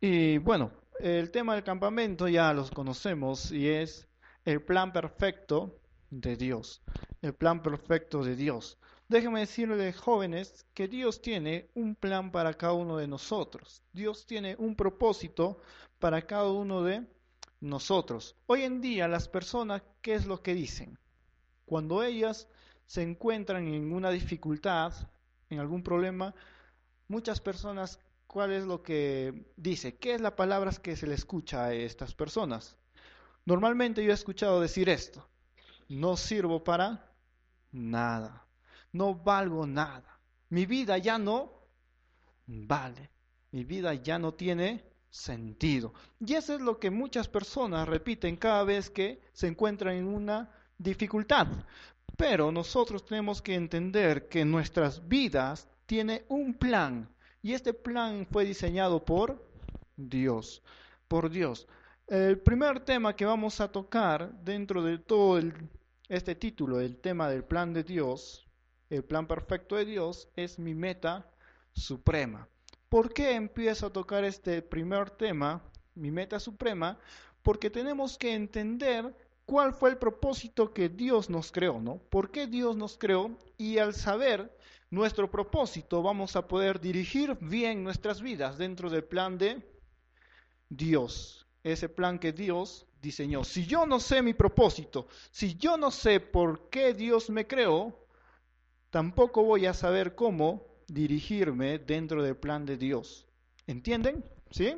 Y 0.00 0.38
bueno, 0.38 0.70
el 1.00 1.32
tema 1.32 1.54
del 1.54 1.64
campamento 1.64 2.28
ya 2.28 2.52
los 2.52 2.70
conocemos 2.70 3.50
y 3.50 3.68
es 3.68 4.06
el 4.44 4.62
plan 4.62 4.92
perfecto 4.92 5.80
de 6.10 6.36
Dios. 6.36 6.82
El 7.20 7.34
plan 7.34 7.62
perfecto 7.62 8.22
de 8.22 8.36
Dios. 8.36 8.78
Déjenme 9.08 9.40
decirles, 9.40 9.96
jóvenes, 9.96 10.66
que 10.72 10.86
Dios 10.86 11.20
tiene 11.20 11.70
un 11.74 11.96
plan 11.96 12.30
para 12.30 12.54
cada 12.54 12.74
uno 12.74 12.96
de 12.96 13.08
nosotros. 13.08 13.82
Dios 13.92 14.24
tiene 14.24 14.54
un 14.58 14.76
propósito 14.76 15.58
para 15.98 16.22
cada 16.22 16.48
uno 16.50 16.84
de 16.84 17.04
nosotros. 17.60 18.36
Hoy 18.46 18.62
en 18.62 18.80
día 18.80 19.08
las 19.08 19.26
personas, 19.26 19.82
¿qué 20.00 20.14
es 20.14 20.26
lo 20.26 20.42
que 20.42 20.54
dicen? 20.54 20.96
Cuando 21.64 22.04
ellas 22.04 22.46
se 22.86 23.02
encuentran 23.02 23.66
en 23.66 23.92
una 23.92 24.10
dificultad, 24.10 24.92
en 25.50 25.58
algún 25.58 25.82
problema, 25.82 26.34
muchas 27.08 27.40
personas, 27.40 27.98
¿cuál 28.28 28.52
es 28.52 28.64
lo 28.64 28.84
que 28.84 29.52
dice? 29.56 29.96
¿Qué 29.96 30.14
es 30.14 30.20
la 30.20 30.36
palabra 30.36 30.70
que 30.70 30.94
se 30.94 31.08
le 31.08 31.14
escucha 31.14 31.64
a 31.64 31.74
estas 31.74 32.14
personas? 32.14 32.76
Normalmente 33.44 34.04
yo 34.04 34.12
he 34.12 34.14
escuchado 34.14 34.60
decir 34.60 34.88
esto, 34.88 35.28
no 35.88 36.16
sirvo 36.16 36.62
para 36.62 37.12
nada 37.72 38.48
no 38.92 39.14
valgo 39.14 39.66
nada. 39.66 40.20
Mi 40.50 40.66
vida 40.66 40.98
ya 40.98 41.18
no 41.18 41.52
vale. 42.46 43.10
Mi 43.52 43.64
vida 43.64 43.94
ya 43.94 44.18
no 44.18 44.34
tiene 44.34 44.84
sentido. 45.10 45.92
Y 46.20 46.34
eso 46.34 46.54
es 46.54 46.60
lo 46.60 46.78
que 46.78 46.90
muchas 46.90 47.28
personas 47.28 47.88
repiten 47.88 48.36
cada 48.36 48.64
vez 48.64 48.90
que 48.90 49.20
se 49.32 49.46
encuentran 49.46 49.94
en 49.96 50.06
una 50.06 50.50
dificultad. 50.76 51.46
Pero 52.16 52.50
nosotros 52.50 53.04
tenemos 53.04 53.40
que 53.42 53.54
entender 53.54 54.28
que 54.28 54.44
nuestras 54.44 55.06
vidas 55.06 55.68
tienen 55.86 56.24
un 56.28 56.54
plan. 56.54 57.08
Y 57.48 57.54
este 57.54 57.72
plan 57.72 58.26
fue 58.30 58.44
diseñado 58.44 59.02
por 59.02 59.42
Dios. 59.96 60.62
Por 61.08 61.30
Dios. 61.30 61.66
El 62.06 62.38
primer 62.40 62.80
tema 62.80 63.16
que 63.16 63.24
vamos 63.24 63.62
a 63.62 63.72
tocar 63.72 64.30
dentro 64.44 64.82
de 64.82 64.98
todo 64.98 65.40
este 66.10 66.34
título, 66.34 66.78
el 66.78 66.98
tema 66.98 67.30
del 67.30 67.44
plan 67.44 67.72
de 67.72 67.84
Dios, 67.84 68.46
el 68.90 69.02
plan 69.02 69.26
perfecto 69.26 69.76
de 69.76 69.86
Dios 69.86 70.28
es 70.36 70.58
mi 70.58 70.74
meta 70.74 71.26
suprema. 71.72 72.46
¿Por 72.90 73.14
qué 73.14 73.34
empiezo 73.34 73.86
a 73.86 73.92
tocar 73.94 74.24
este 74.24 74.60
primer 74.60 75.08
tema, 75.08 75.62
mi 75.94 76.10
meta 76.10 76.38
suprema? 76.38 76.98
Porque 77.42 77.70
tenemos 77.70 78.18
que 78.18 78.34
entender 78.34 79.16
cuál 79.46 79.72
fue 79.72 79.88
el 79.88 79.96
propósito 79.96 80.74
que 80.74 80.90
Dios 80.90 81.30
nos 81.30 81.50
creó, 81.50 81.80
¿no? 81.80 81.96
¿Por 82.10 82.30
qué 82.30 82.46
Dios 82.46 82.76
nos 82.76 82.98
creó? 82.98 83.38
Y 83.56 83.78
al 83.78 83.94
saber 83.94 84.54
nuestro 84.90 85.30
propósito 85.30 86.02
vamos 86.02 86.36
a 86.36 86.46
poder 86.46 86.80
dirigir 86.80 87.36
bien 87.40 87.84
nuestras 87.84 88.22
vidas 88.22 88.58
dentro 88.58 88.88
del 88.90 89.04
plan 89.04 89.38
de 89.38 89.62
Dios. 90.68 91.46
Ese 91.62 91.88
plan 91.88 92.18
que 92.18 92.32
Dios 92.32 92.86
diseñó. 93.02 93.44
Si 93.44 93.66
yo 93.66 93.86
no 93.86 94.00
sé 94.00 94.22
mi 94.22 94.34
propósito, 94.34 95.08
si 95.30 95.56
yo 95.56 95.76
no 95.76 95.90
sé 95.90 96.20
por 96.20 96.70
qué 96.70 96.94
Dios 96.94 97.30
me 97.30 97.46
creó, 97.46 98.06
tampoco 98.90 99.42
voy 99.42 99.66
a 99.66 99.74
saber 99.74 100.14
cómo 100.14 100.66
dirigirme 100.86 101.78
dentro 101.78 102.22
del 102.22 102.36
plan 102.36 102.64
de 102.64 102.76
Dios. 102.76 103.26
¿Entienden? 103.66 104.24
¿Sí? 104.50 104.76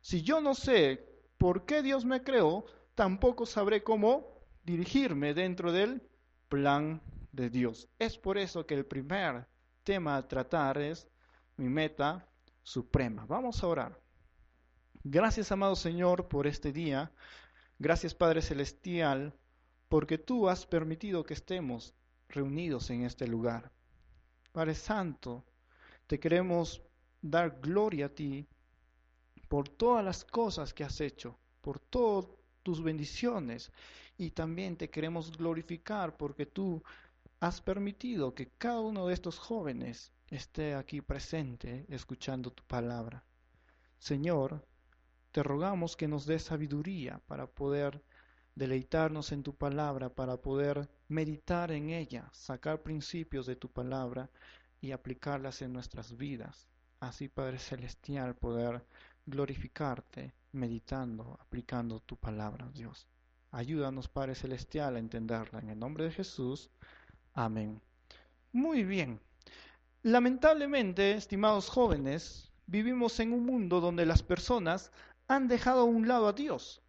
Si 0.00 0.22
yo 0.22 0.40
no 0.40 0.54
sé 0.54 1.04
por 1.38 1.64
qué 1.64 1.82
Dios 1.82 2.04
me 2.04 2.22
creó, 2.22 2.66
tampoco 2.94 3.46
sabré 3.46 3.82
cómo 3.82 4.36
dirigirme 4.64 5.32
dentro 5.32 5.72
del 5.72 6.02
plan 6.48 7.00
de 7.00 7.15
Dios. 7.36 7.88
Es 7.98 8.18
por 8.18 8.38
eso 8.38 8.66
que 8.66 8.74
el 8.74 8.86
primer 8.86 9.46
tema 9.84 10.16
a 10.16 10.26
tratar 10.26 10.78
es 10.78 11.08
mi 11.56 11.68
meta 11.68 12.26
suprema. 12.62 13.24
Vamos 13.26 13.62
a 13.62 13.68
orar. 13.68 14.00
Gracias, 15.04 15.52
amado 15.52 15.76
Señor, 15.76 16.28
por 16.28 16.46
este 16.46 16.72
día. 16.72 17.12
Gracias, 17.78 18.14
Padre 18.14 18.42
Celestial, 18.42 19.32
porque 19.88 20.18
tú 20.18 20.48
has 20.48 20.66
permitido 20.66 21.24
que 21.24 21.34
estemos 21.34 21.94
reunidos 22.28 22.90
en 22.90 23.04
este 23.04 23.28
lugar. 23.28 23.70
Padre 24.52 24.74
Santo, 24.74 25.44
te 26.06 26.18
queremos 26.18 26.82
dar 27.20 27.60
gloria 27.60 28.06
a 28.06 28.08
ti 28.08 28.48
por 29.48 29.68
todas 29.68 30.04
las 30.04 30.24
cosas 30.24 30.74
que 30.74 30.84
has 30.84 31.00
hecho, 31.00 31.38
por 31.60 31.78
todas 31.78 32.26
tus 32.62 32.82
bendiciones 32.82 33.70
y 34.18 34.30
también 34.30 34.76
te 34.76 34.90
queremos 34.90 35.30
glorificar 35.36 36.16
porque 36.16 36.46
tú 36.46 36.82
has 37.40 37.60
permitido 37.60 38.34
que 38.34 38.48
cada 38.58 38.80
uno 38.80 39.06
de 39.06 39.14
estos 39.14 39.38
jóvenes 39.38 40.12
esté 40.28 40.74
aquí 40.74 41.00
presente 41.00 41.86
escuchando 41.88 42.50
tu 42.50 42.62
palabra. 42.64 43.24
Señor, 43.98 44.66
te 45.32 45.42
rogamos 45.42 45.96
que 45.96 46.08
nos 46.08 46.26
des 46.26 46.44
sabiduría 46.44 47.20
para 47.26 47.46
poder 47.46 48.02
deleitarnos 48.54 49.32
en 49.32 49.42
tu 49.42 49.54
palabra 49.54 50.08
para 50.08 50.38
poder 50.38 50.88
meditar 51.08 51.70
en 51.70 51.90
ella, 51.90 52.28
sacar 52.32 52.82
principios 52.82 53.46
de 53.46 53.54
tu 53.54 53.70
palabra 53.70 54.30
y 54.80 54.92
aplicarlas 54.92 55.60
en 55.60 55.72
nuestras 55.74 56.16
vidas. 56.16 56.66
Así, 57.00 57.28
Padre 57.28 57.58
Celestial, 57.58 58.34
poder 58.34 58.82
glorificarte 59.26 60.32
meditando, 60.52 61.36
aplicando 61.38 62.00
tu 62.00 62.16
palabra, 62.16 62.70
Dios. 62.72 63.06
Ayúdanos, 63.50 64.08
Padre 64.08 64.34
Celestial, 64.34 64.96
a 64.96 65.00
entenderla. 65.00 65.58
En 65.60 65.68
el 65.68 65.78
nombre 65.78 66.04
de 66.04 66.10
Jesús. 66.12 66.70
Amén. 67.36 67.80
Muy 68.50 68.82
bien. 68.82 69.20
Lamentablemente, 70.02 71.12
estimados 71.12 71.68
jóvenes, 71.68 72.50
vivimos 72.66 73.20
en 73.20 73.32
un 73.32 73.46
mundo 73.46 73.80
donde 73.80 74.04
las 74.06 74.24
personas 74.24 74.90
han 75.28 75.46
dejado 75.46 75.82
a 75.82 75.84
un 75.84 76.08
lado 76.08 76.26
a 76.26 76.32
Dios 76.32 76.82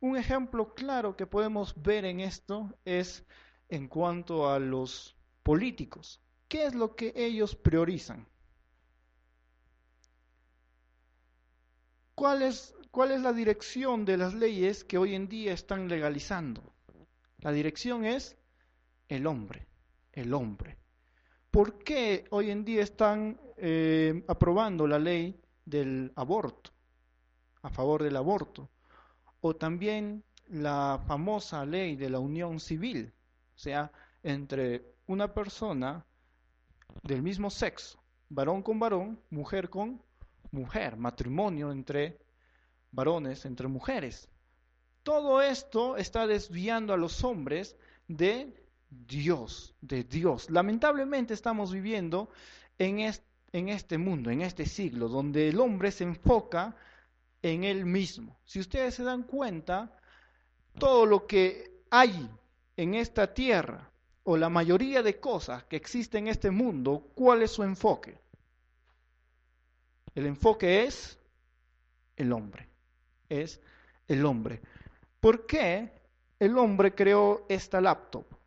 un 0.00 0.16
ejemplo 0.16 0.74
claro 0.74 1.16
que 1.16 1.26
podemos 1.26 1.74
ver 1.82 2.04
en 2.04 2.20
esto 2.20 2.74
es 2.84 3.24
en 3.68 3.86
cuanto 3.86 4.50
a 4.50 4.58
los 4.58 5.16
políticos. 5.42 6.20
¿Qué 6.48 6.64
es 6.64 6.74
lo 6.74 6.96
que 6.96 7.12
ellos 7.14 7.54
priorizan? 7.54 8.26
¿Cuál 12.14 12.42
es, 12.42 12.74
¿Cuál 12.90 13.12
es 13.12 13.20
la 13.20 13.32
dirección 13.32 14.04
de 14.04 14.16
las 14.16 14.34
leyes 14.34 14.84
que 14.84 14.98
hoy 14.98 15.14
en 15.14 15.28
día 15.28 15.52
están 15.52 15.88
legalizando? 15.88 16.62
La 17.38 17.52
dirección 17.52 18.04
es 18.04 18.36
el 19.10 19.26
hombre, 19.26 19.66
el 20.12 20.32
hombre. 20.34 20.78
¿Por 21.50 21.84
qué 21.84 22.24
hoy 22.30 22.50
en 22.50 22.64
día 22.64 22.82
están 22.82 23.40
eh, 23.56 24.24
aprobando 24.28 24.86
la 24.86 24.98
ley 24.98 25.40
del 25.64 26.12
aborto, 26.16 26.70
a 27.62 27.70
favor 27.70 28.02
del 28.02 28.16
aborto? 28.16 28.70
o 29.40 29.56
también 29.56 30.24
la 30.48 31.02
famosa 31.06 31.64
ley 31.64 31.96
de 31.96 32.10
la 32.10 32.18
unión 32.18 32.60
civil, 32.60 33.12
o 33.54 33.58
sea, 33.58 33.90
entre 34.22 34.94
una 35.06 35.32
persona 35.32 36.04
del 37.02 37.22
mismo 37.22 37.50
sexo, 37.50 38.02
varón 38.28 38.62
con 38.62 38.78
varón, 38.78 39.20
mujer 39.30 39.70
con 39.70 40.02
mujer, 40.50 40.96
matrimonio 40.96 41.70
entre 41.72 42.18
varones, 42.90 43.44
entre 43.44 43.68
mujeres. 43.68 44.28
Todo 45.02 45.40
esto 45.40 45.96
está 45.96 46.26
desviando 46.26 46.92
a 46.92 46.98
los 46.98 47.24
hombres 47.24 47.76
de 48.08 48.68
Dios, 48.90 49.74
de 49.80 50.04
Dios. 50.04 50.50
Lamentablemente 50.50 51.32
estamos 51.32 51.72
viviendo 51.72 52.28
en, 52.78 52.98
en 53.52 53.68
este 53.68 53.98
mundo, 53.98 54.30
en 54.30 54.42
este 54.42 54.66
siglo, 54.66 55.08
donde 55.08 55.48
el 55.48 55.60
hombre 55.60 55.92
se 55.92 56.04
enfoca 56.04 56.76
en 57.42 57.64
él 57.64 57.86
mismo. 57.86 58.38
Si 58.44 58.60
ustedes 58.60 58.94
se 58.94 59.04
dan 59.04 59.22
cuenta, 59.22 59.96
todo 60.78 61.06
lo 61.06 61.26
que 61.26 61.84
hay 61.90 62.28
en 62.76 62.94
esta 62.94 63.32
tierra, 63.32 63.90
o 64.24 64.36
la 64.36 64.48
mayoría 64.48 65.02
de 65.02 65.18
cosas 65.18 65.64
que 65.64 65.76
existen 65.76 66.26
en 66.26 66.32
este 66.32 66.50
mundo, 66.50 67.10
¿cuál 67.14 67.42
es 67.42 67.52
su 67.52 67.62
enfoque? 67.62 68.18
El 70.14 70.26
enfoque 70.26 70.84
es 70.84 71.18
el 72.16 72.32
hombre, 72.32 72.68
es 73.28 73.60
el 74.08 74.24
hombre. 74.26 74.60
¿Por 75.20 75.46
qué 75.46 75.92
el 76.38 76.58
hombre 76.58 76.94
creó 76.94 77.46
esta 77.48 77.80
laptop? 77.80 78.39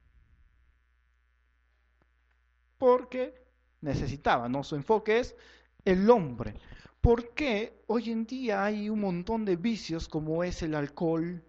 Porque 2.83 3.33
necesitaba, 3.79 4.49
¿no? 4.49 4.61
Su 4.61 4.75
enfoque 4.75 5.19
es 5.19 5.37
el 5.85 6.09
hombre. 6.09 6.53
¿Por 6.99 7.33
qué 7.33 7.81
hoy 7.87 8.11
en 8.11 8.25
día 8.25 8.65
hay 8.65 8.89
un 8.89 8.99
montón 8.99 9.45
de 9.45 9.55
vicios 9.55 10.09
como 10.09 10.43
es 10.43 10.61
el 10.63 10.75
alcohol, 10.75 11.41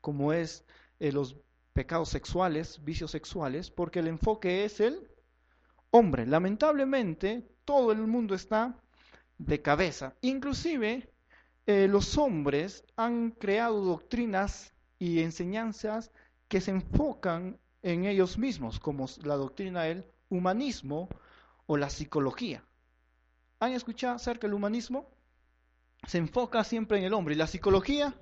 como 0.00 0.32
es 0.32 0.64
eh, 1.00 1.10
los 1.10 1.34
pecados 1.72 2.10
sexuales, 2.10 2.84
vicios 2.84 3.10
sexuales? 3.10 3.68
Porque 3.68 3.98
el 3.98 4.06
enfoque 4.06 4.64
es 4.64 4.78
el 4.78 5.10
hombre. 5.90 6.24
Lamentablemente, 6.24 7.42
todo 7.64 7.90
el 7.90 8.06
mundo 8.06 8.36
está 8.36 8.80
de 9.38 9.60
cabeza. 9.62 10.14
Inclusive, 10.20 11.10
eh, 11.66 11.88
los 11.88 12.16
hombres 12.16 12.84
han 12.94 13.32
creado 13.32 13.80
doctrinas 13.80 14.72
y 15.00 15.18
enseñanzas 15.18 16.12
que 16.46 16.60
se 16.60 16.70
enfocan 16.70 17.58
en 17.82 18.04
ellos 18.04 18.38
mismos, 18.38 18.78
como 18.78 19.06
la 19.24 19.34
doctrina 19.34 19.82
del 19.82 20.06
humanismo 20.28 21.08
o 21.66 21.76
la 21.76 21.90
psicología. 21.90 22.64
¿Han 23.60 23.72
escuchado 23.72 24.16
acerca 24.16 24.46
del 24.46 24.54
humanismo? 24.54 25.08
se 26.06 26.18
enfoca 26.18 26.64
siempre 26.64 26.98
en 26.98 27.04
el 27.04 27.14
hombre. 27.14 27.34
¿Y 27.34 27.38
la 27.38 27.46
psicología? 27.46 28.14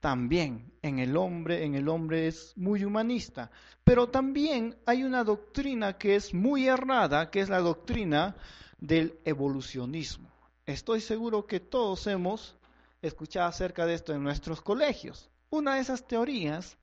También 0.00 0.72
en 0.82 0.98
el 0.98 1.16
hombre, 1.16 1.64
en 1.64 1.74
el 1.74 1.88
hombre 1.88 2.26
es 2.26 2.52
muy 2.56 2.84
humanista. 2.84 3.50
Pero 3.84 4.08
también 4.08 4.76
hay 4.84 5.04
una 5.04 5.24
doctrina 5.24 5.96
que 5.96 6.16
es 6.16 6.34
muy 6.34 6.66
errada, 6.66 7.30
que 7.30 7.40
es 7.40 7.48
la 7.48 7.60
doctrina 7.60 8.36
del 8.78 9.18
evolucionismo. 9.24 10.30
Estoy 10.66 11.00
seguro 11.00 11.46
que 11.46 11.60
todos 11.60 12.06
hemos 12.06 12.56
escuchado 13.00 13.48
acerca 13.48 13.86
de 13.86 13.94
esto 13.94 14.12
en 14.12 14.22
nuestros 14.22 14.60
colegios. 14.60 15.30
Una 15.50 15.74
de 15.74 15.80
esas 15.80 16.06
teorías 16.06 16.76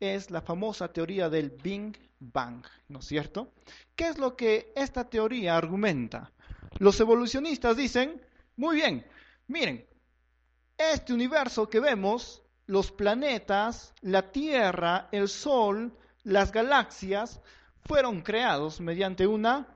es 0.00 0.30
la 0.30 0.42
famosa 0.42 0.92
teoría 0.92 1.28
del 1.28 1.50
Big 1.50 2.07
Bang, 2.20 2.64
¿no 2.88 2.98
es 2.98 3.06
cierto? 3.06 3.52
¿Qué 3.94 4.08
es 4.08 4.18
lo 4.18 4.36
que 4.36 4.72
esta 4.74 5.08
teoría 5.08 5.56
argumenta? 5.56 6.32
Los 6.78 6.98
evolucionistas 7.00 7.76
dicen, 7.76 8.20
muy 8.56 8.76
bien, 8.76 9.06
miren, 9.46 9.86
este 10.76 11.12
universo 11.12 11.68
que 11.68 11.80
vemos, 11.80 12.42
los 12.66 12.92
planetas, 12.92 13.94
la 14.00 14.30
Tierra, 14.30 15.08
el 15.12 15.28
Sol, 15.28 15.96
las 16.24 16.52
galaxias, 16.52 17.40
fueron 17.80 18.20
creados 18.20 18.80
mediante 18.80 19.26
una 19.26 19.66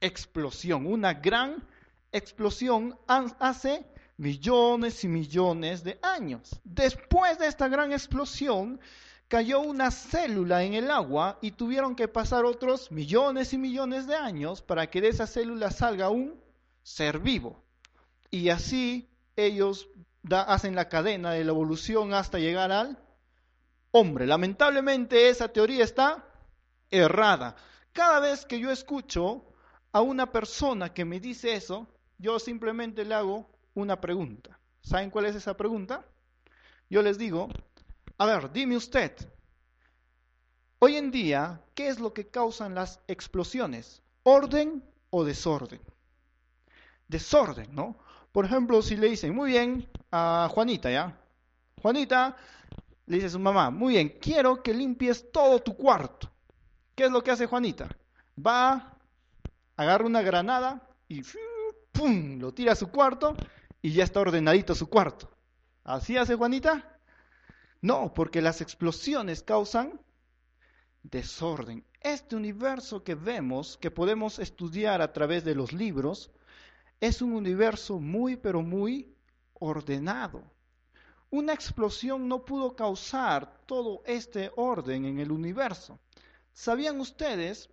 explosión, 0.00 0.86
una 0.86 1.14
gran 1.14 1.66
explosión 2.12 2.98
hace 3.06 3.84
millones 4.16 5.04
y 5.04 5.08
millones 5.08 5.82
de 5.84 5.98
años. 6.02 6.60
Después 6.64 7.38
de 7.38 7.46
esta 7.46 7.68
gran 7.68 7.92
explosión, 7.92 8.80
cayó 9.28 9.60
una 9.60 9.90
célula 9.90 10.64
en 10.64 10.74
el 10.74 10.90
agua 10.90 11.38
y 11.42 11.52
tuvieron 11.52 11.94
que 11.94 12.08
pasar 12.08 12.44
otros 12.44 12.90
millones 12.90 13.52
y 13.52 13.58
millones 13.58 14.06
de 14.06 14.16
años 14.16 14.62
para 14.62 14.90
que 14.90 15.00
de 15.00 15.08
esa 15.08 15.26
célula 15.26 15.70
salga 15.70 16.08
un 16.08 16.40
ser 16.82 17.18
vivo. 17.18 17.62
Y 18.30 18.48
así 18.48 19.08
ellos 19.36 19.88
hacen 20.30 20.74
la 20.74 20.88
cadena 20.88 21.32
de 21.32 21.44
la 21.44 21.52
evolución 21.52 22.14
hasta 22.14 22.38
llegar 22.38 22.72
al 22.72 22.98
hombre. 23.90 24.26
Lamentablemente 24.26 25.28
esa 25.28 25.48
teoría 25.48 25.84
está 25.84 26.24
errada. 26.90 27.56
Cada 27.92 28.20
vez 28.20 28.46
que 28.46 28.58
yo 28.58 28.70
escucho 28.70 29.44
a 29.92 30.00
una 30.00 30.32
persona 30.32 30.92
que 30.92 31.04
me 31.04 31.20
dice 31.20 31.54
eso, 31.54 31.86
yo 32.18 32.38
simplemente 32.38 33.04
le 33.04 33.14
hago 33.14 33.50
una 33.74 34.00
pregunta. 34.00 34.58
¿Saben 34.80 35.10
cuál 35.10 35.26
es 35.26 35.36
esa 35.36 35.56
pregunta? 35.56 36.04
Yo 36.90 37.02
les 37.02 37.18
digo, 37.18 37.48
a 38.18 38.26
ver, 38.26 38.50
dime 38.52 38.76
usted, 38.76 39.12
hoy 40.80 40.96
en 40.96 41.12
día, 41.12 41.62
¿qué 41.74 41.86
es 41.86 42.00
lo 42.00 42.12
que 42.12 42.28
causan 42.28 42.74
las 42.74 43.00
explosiones? 43.06 44.02
¿Orden 44.24 44.82
o 45.10 45.24
desorden? 45.24 45.80
Desorden, 47.06 47.72
¿no? 47.72 47.96
Por 48.32 48.44
ejemplo, 48.44 48.82
si 48.82 48.96
le 48.96 49.08
dicen, 49.08 49.34
muy 49.34 49.52
bien, 49.52 49.88
a 50.10 50.48
Juanita, 50.52 50.90
¿ya? 50.90 51.16
Juanita, 51.80 52.36
le 53.06 53.16
dice 53.16 53.28
a 53.28 53.30
su 53.30 53.38
mamá, 53.38 53.70
muy 53.70 53.94
bien, 53.94 54.18
quiero 54.20 54.64
que 54.64 54.74
limpies 54.74 55.30
todo 55.30 55.60
tu 55.62 55.76
cuarto. 55.76 56.28
¿Qué 56.96 57.04
es 57.04 57.12
lo 57.12 57.22
que 57.22 57.30
hace 57.30 57.46
Juanita? 57.46 57.88
Va, 58.36 58.96
agarra 59.76 60.04
una 60.04 60.22
granada 60.22 60.82
y 61.06 61.22
¡pum! 61.92 62.40
lo 62.40 62.52
tira 62.52 62.72
a 62.72 62.76
su 62.76 62.90
cuarto 62.90 63.36
y 63.80 63.92
ya 63.92 64.02
está 64.02 64.18
ordenadito 64.18 64.74
su 64.74 64.88
cuarto. 64.88 65.30
¿Así 65.84 66.16
hace 66.16 66.34
Juanita? 66.34 66.97
No, 67.80 68.12
porque 68.12 68.42
las 68.42 68.60
explosiones 68.60 69.42
causan 69.42 70.00
desorden. 71.02 71.84
Este 72.00 72.36
universo 72.36 73.02
que 73.04 73.14
vemos, 73.14 73.76
que 73.78 73.90
podemos 73.90 74.38
estudiar 74.38 75.00
a 75.00 75.12
través 75.12 75.44
de 75.44 75.54
los 75.54 75.72
libros, 75.72 76.30
es 77.00 77.22
un 77.22 77.32
universo 77.32 78.00
muy, 78.00 78.36
pero 78.36 78.62
muy 78.62 79.14
ordenado. 79.54 80.42
Una 81.30 81.52
explosión 81.52 82.26
no 82.26 82.44
pudo 82.44 82.74
causar 82.74 83.60
todo 83.66 84.02
este 84.06 84.50
orden 84.56 85.04
en 85.04 85.20
el 85.20 85.30
universo. 85.30 85.98
¿Sabían 86.52 87.00
ustedes 87.00 87.68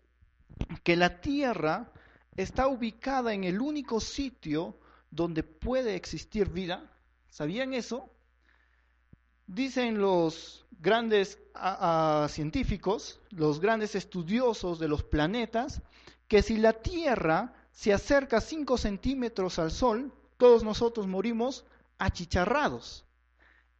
que 0.84 0.96
la 0.96 1.22
Tierra 1.22 1.92
está 2.36 2.68
ubicada 2.68 3.34
en 3.34 3.44
el 3.46 3.62
único 3.62 4.00
sitio 4.00 4.78
donde 5.10 5.42
puede 5.44 5.96
existir 5.96 6.50
vida? 6.50 6.92
¿Sabían 7.30 7.74
eso? 7.74 8.12
Dicen 9.48 10.00
los 10.00 10.66
grandes 10.80 11.40
científicos, 12.30 13.20
los 13.30 13.60
grandes 13.60 13.96
estudiosos 13.96 14.80
de 14.80 14.88
los 14.88 15.04
planetas, 15.04 15.82
que 16.28 16.42
si 16.42 16.58
la 16.58 16.74
Tierra 16.74 17.54
se 17.72 17.94
acerca 17.94 18.42
5 18.42 18.78
centímetros 18.78 19.60
al 19.60 19.72
Sol, 19.72 20.14
todos 20.38 20.64
nosotros 20.64 21.08
morimos 21.08 21.66
achicharrados. 21.98 23.06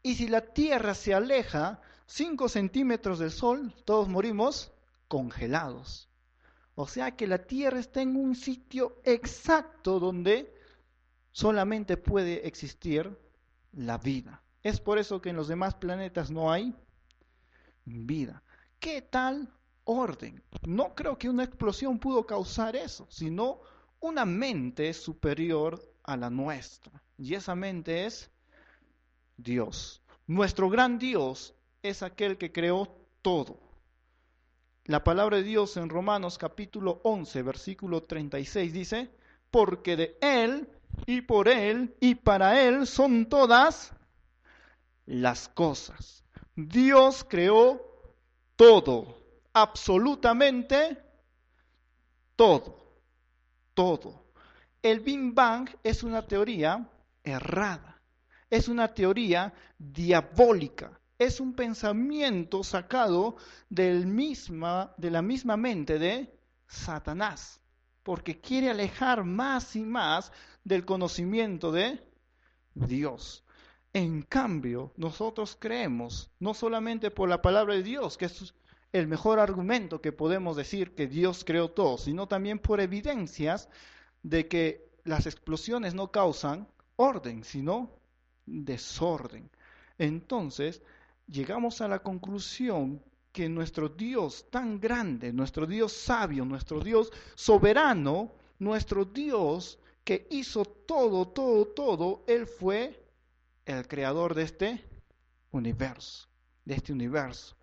Y 0.04 0.16
si 0.16 0.28
la 0.28 0.42
Tierra 0.42 0.94
se 0.94 1.14
aleja 1.14 1.82
5 2.06 2.48
centímetros 2.48 3.20
del 3.20 3.32
Sol, 3.32 3.74
todos 3.86 4.08
morimos 4.08 4.72
congelados. 5.08 6.10
O 6.76 6.88
sea 6.88 7.16
que 7.16 7.26
la 7.26 7.40
Tierra 7.40 7.80
está 7.80 8.02
en 8.02 8.16
un 8.16 8.36
sitio 8.36 9.02
exacto 9.04 10.00
donde 10.00 10.54
solamente 11.32 11.98
puede 11.98 12.48
existir 12.48 13.18
la 13.72 13.98
vida. 13.98 14.44
Es 14.66 14.80
por 14.80 14.98
eso 14.98 15.22
que 15.22 15.30
en 15.30 15.36
los 15.36 15.48
demás 15.48 15.76
planetas 15.76 16.32
no 16.32 16.52
hay 16.52 16.74
vida. 17.84 18.42
¿Qué 18.80 19.04
tal 19.04 19.48
orden? 19.84 20.42
No 20.66 20.96
creo 20.96 21.20
que 21.20 21.30
una 21.30 21.44
explosión 21.44 22.00
pudo 22.00 22.26
causar 22.26 22.76
eso, 22.76 23.06
sino 23.12 23.60
una 24.00 24.26
mente 24.26 24.92
superior 24.96 25.80
a 26.02 26.18
la 26.18 26.32
nuestra. 26.32 26.92
Y 27.16 27.36
esa 27.36 27.54
mente 27.54 28.08
es 28.08 28.32
Dios. 29.38 30.02
Nuestro 30.26 30.68
gran 30.68 30.98
Dios 30.98 31.54
es 31.84 32.02
aquel 32.02 32.40
que 32.40 32.52
creó 32.52 32.88
todo. 33.22 33.60
La 34.86 35.04
palabra 35.04 35.38
de 35.38 35.44
Dios 35.44 35.78
en 35.78 35.90
Romanos 35.90 36.40
capítulo 36.40 37.02
11, 37.04 37.44
versículo 37.44 38.02
36 38.02 38.74
dice, 38.74 39.12
porque 39.52 39.96
de 39.96 40.18
Él 40.22 40.68
y 41.06 41.22
por 41.22 41.50
Él 41.50 41.96
y 42.00 42.16
para 42.16 42.64
Él 42.64 42.88
son 42.88 43.28
todas 43.28 43.95
las 45.06 45.50
cosas. 45.50 46.24
Dios 46.56 47.26
creó 47.28 47.82
todo, 48.56 49.18
absolutamente 49.54 50.98
todo, 52.36 53.02
todo. 53.74 54.26
El 54.82 55.00
Big 55.00 55.34
Bang 55.34 55.70
es 55.84 56.04
una 56.04 56.26
teoría 56.26 56.90
errada, 57.24 58.02
es 58.50 58.68
una 58.68 58.94
teoría 58.94 59.54
diabólica, 59.78 61.00
es 61.18 61.40
un 61.40 61.54
pensamiento 61.54 62.64
sacado 62.64 63.38
del 63.70 64.06
misma, 64.06 64.94
de 64.98 65.12
la 65.12 65.22
misma 65.22 65.58
mente 65.58 65.98
de 65.98 66.38
Satanás, 66.68 67.60
porque 68.04 68.40
quiere 68.40 68.70
alejar 68.70 69.24
más 69.24 69.76
y 69.76 69.84
más 69.84 70.32
del 70.64 70.86
conocimiento 70.86 71.72
de 71.72 72.00
Dios. 72.74 73.45
En 73.96 74.24
cambio, 74.24 74.92
nosotros 74.98 75.56
creemos, 75.58 76.30
no 76.42 76.54
solamente 76.54 77.12
por 77.12 77.30
la 77.30 77.42
palabra 77.42 77.76
de 77.76 77.84
Dios, 77.84 78.18
que 78.18 78.26
es 78.26 78.54
el 78.92 79.08
mejor 79.08 79.40
argumento 79.40 80.02
que 80.02 80.12
podemos 80.12 80.58
decir 80.58 80.94
que 80.96 81.08
Dios 81.08 81.46
creó 81.46 81.72
todo, 81.72 81.98
sino 81.98 82.28
también 82.28 82.60
por 82.60 82.82
evidencias 82.82 83.70
de 84.22 84.50
que 84.50 84.90
las 85.06 85.28
explosiones 85.28 85.94
no 85.94 86.12
causan 86.12 86.68
orden, 86.98 87.46
sino 87.46 87.90
desorden. 88.46 89.50
Entonces, 89.98 90.82
llegamos 91.28 91.80
a 91.80 91.88
la 91.88 92.00
conclusión 92.00 93.02
que 93.32 93.48
nuestro 93.48 93.88
Dios 93.88 94.48
tan 94.50 94.82
grande, 94.82 95.32
nuestro 95.32 95.66
Dios 95.66 95.94
sabio, 95.94 96.44
nuestro 96.44 96.82
Dios 96.82 97.14
soberano, 97.36 98.34
nuestro 98.60 99.06
Dios 99.06 99.80
que 100.04 100.28
hizo 100.32 100.66
todo, 100.66 101.30
todo, 101.30 101.68
todo, 101.68 102.26
Él 102.28 102.46
fue 102.46 103.05
el 103.66 103.88
creador 103.88 104.36
de 104.36 104.44
este 104.44 104.86
universo, 105.52 106.28
de 106.64 106.76
este 106.76 106.94
universo. 106.94 107.56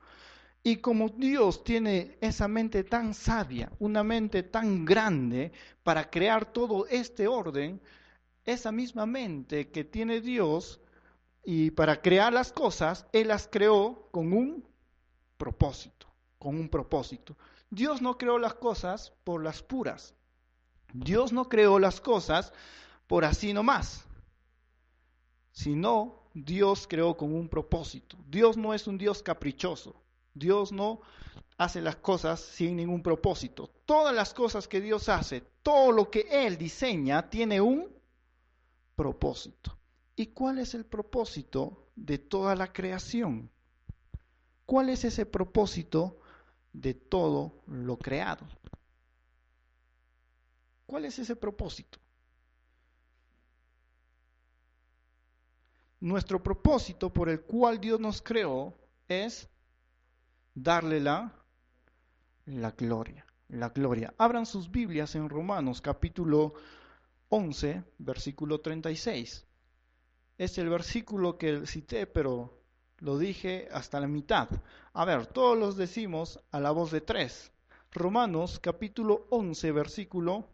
Y 0.64 0.76
como 0.76 1.09
Dios 1.09 1.64
tiene 1.64 2.18
esa 2.21 2.47
mente 2.47 2.85
tan 2.85 3.14
sabia, 3.14 3.73
una 3.78 4.04
mente 4.04 4.42
tan 4.42 4.85
grande 4.85 5.52
para 5.82 6.09
crear 6.09 6.52
todo 6.52 6.87
este 6.87 7.26
orden, 7.26 7.80
esa 8.44 8.71
misma 8.71 9.06
mente 9.06 9.71
que 9.71 9.85
tiene 9.85 10.21
Dios 10.21 10.80
y 11.44 11.73
para 11.73 12.00
crear 12.00 12.32
las 12.32 12.52
cosas, 12.52 13.06
Él 13.12 13.28
las 13.28 13.49
creó 13.50 14.09
con 14.12 14.32
un 14.32 14.64
propósito, 15.37 16.06
con 16.38 16.54
un 16.56 16.68
propósito. 16.68 17.37
Dios 17.71 18.00
no 18.00 18.16
creó 18.16 18.38
las 18.38 18.54
cosas 18.54 19.12
por 19.25 19.42
las 19.42 19.62
puras. 19.62 20.14
Dios 20.92 21.32
no 21.32 21.49
creó 21.49 21.78
las 21.78 22.00
cosas 22.00 22.52
por 23.09 23.25
así 23.25 23.52
nomás 23.52 24.06
sino 25.52 26.23
Dios 26.35 26.87
creó 26.88 27.16
con 27.16 27.35
un 27.35 27.49
propósito. 27.49 28.16
Dios 28.28 28.56
no 28.56 28.75
es 28.75 28.87
un 28.87 28.99
Dios 28.99 29.23
caprichoso. 29.23 29.94
Dios 30.35 30.73
no 30.73 31.00
hace 31.59 31.80
las 31.80 31.97
cosas 31.97 32.40
sin 32.40 32.76
ningún 32.76 33.02
propósito. 33.02 33.71
Todas 33.85 34.14
las 34.14 34.35
cosas 34.35 34.66
que 34.66 34.80
Dios 34.80 35.09
hace, 35.09 35.42
todo 35.62 35.92
lo 35.92 36.11
que 36.11 36.26
Él 36.30 36.56
diseña, 36.56 37.28
tiene 37.28 37.61
un 37.61 37.88
propósito. 38.97 39.76
¿Y 40.16 40.28
cuál 40.28 40.59
es 40.59 40.75
el 40.75 40.85
propósito 40.85 41.88
de 41.94 42.18
toda 42.18 42.54
la 42.54 42.73
creación? 42.73 43.50
¿Cuál 44.66 44.88
es 44.88 45.04
ese 45.04 45.26
propósito 45.26 46.18
de 46.73 46.94
todo 46.94 47.62
lo 47.66 47.99
creado? 47.99 48.47
¿Cuál 50.87 51.04
es 51.04 51.18
ese 51.18 51.37
propósito? 51.37 51.99
Nuestro 56.02 56.42
propósito 56.42 57.12
por 57.12 57.28
el 57.28 57.42
cual 57.42 57.80
Dios 57.80 58.00
nos 58.00 58.21
creó 58.21 58.75
es 59.06 59.49
darle 60.52 60.99
la, 60.99 61.32
la 62.44 62.73
gloria, 62.73 63.25
la 63.47 63.68
gloria. 63.68 64.12
Abran 64.18 64.44
sus 64.44 64.68
Biblias 64.68 65.14
en 65.14 65.28
Romanos 65.28 65.80
capítulo 65.80 66.54
11, 67.28 67.85
versículo 67.99 68.61
36. 68.61 69.47
Es 70.38 70.59
el 70.59 70.71
versículo 70.71 71.38
que 71.38 71.68
cité, 71.68 72.09
pero 72.09 72.64
lo 72.99 73.16
dije 73.16 73.68
hasta 73.71 74.00
la 74.00 74.09
mitad. 74.09 74.49
A 74.94 75.04
ver, 75.04 75.28
todos 75.28 75.56
los 75.56 75.76
decimos 75.76 76.40
a 76.50 76.59
la 76.59 76.73
voz 76.73 76.90
de 76.90 77.00
tres. 77.00 77.52
Romanos 77.92 78.59
capítulo 78.59 79.28
11, 79.30 79.71
versículo 79.71 80.49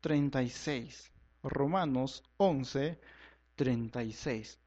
36. 0.00 1.12
Romanos 1.42 2.24
11, 2.38 2.98
36. 3.54 4.58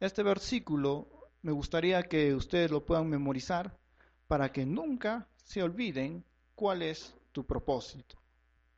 Este 0.00 0.22
versículo 0.22 1.08
me 1.42 1.52
gustaría 1.52 2.02
que 2.04 2.34
ustedes 2.34 2.70
lo 2.70 2.86
puedan 2.86 3.06
memorizar 3.06 3.78
para 4.26 4.50
que 4.50 4.64
nunca 4.64 5.28
se 5.44 5.62
olviden 5.62 6.24
cuál 6.54 6.80
es 6.80 7.14
tu 7.32 7.44
propósito, 7.44 8.18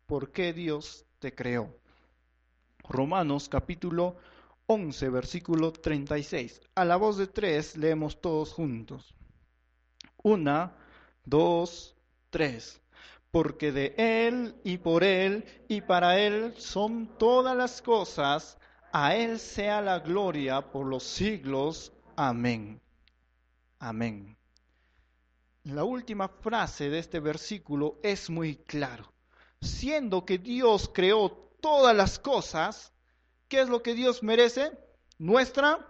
por 0.06 0.32
qué 0.32 0.52
Dios 0.52 1.06
te 1.20 1.32
creó. 1.32 1.78
Romanos 2.88 3.48
capítulo 3.48 4.16
11, 4.66 5.10
versículo 5.10 5.72
36. 5.72 6.60
A 6.74 6.84
la 6.84 6.96
voz 6.96 7.16
de 7.16 7.28
tres 7.28 7.76
leemos 7.76 8.20
todos 8.20 8.52
juntos. 8.52 9.14
Una, 10.24 10.76
dos, 11.24 11.94
tres. 12.30 12.80
Porque 13.30 13.70
de 13.70 13.94
Él 13.96 14.56
y 14.64 14.78
por 14.78 15.04
Él 15.04 15.44
y 15.68 15.82
para 15.82 16.18
Él 16.18 16.54
son 16.58 17.16
todas 17.16 17.56
las 17.56 17.80
cosas 17.80 18.58
a 18.92 19.16
Él 19.16 19.38
sea 19.38 19.80
la 19.80 20.00
gloria 20.00 20.60
por 20.70 20.86
los 20.86 21.02
siglos. 21.02 21.92
Amén. 22.14 22.80
Amén. 23.78 24.36
La 25.64 25.84
última 25.84 26.28
frase 26.28 26.90
de 26.90 26.98
este 26.98 27.18
versículo 27.18 27.98
es 28.02 28.28
muy 28.28 28.56
claro. 28.56 29.12
Siendo 29.60 30.24
que 30.24 30.38
Dios 30.38 30.90
creó 30.92 31.30
todas 31.60 31.96
las 31.96 32.18
cosas, 32.18 32.92
¿qué 33.48 33.62
es 33.62 33.68
lo 33.68 33.82
que 33.82 33.94
Dios 33.94 34.22
merece? 34.22 34.72
Nuestra 35.18 35.88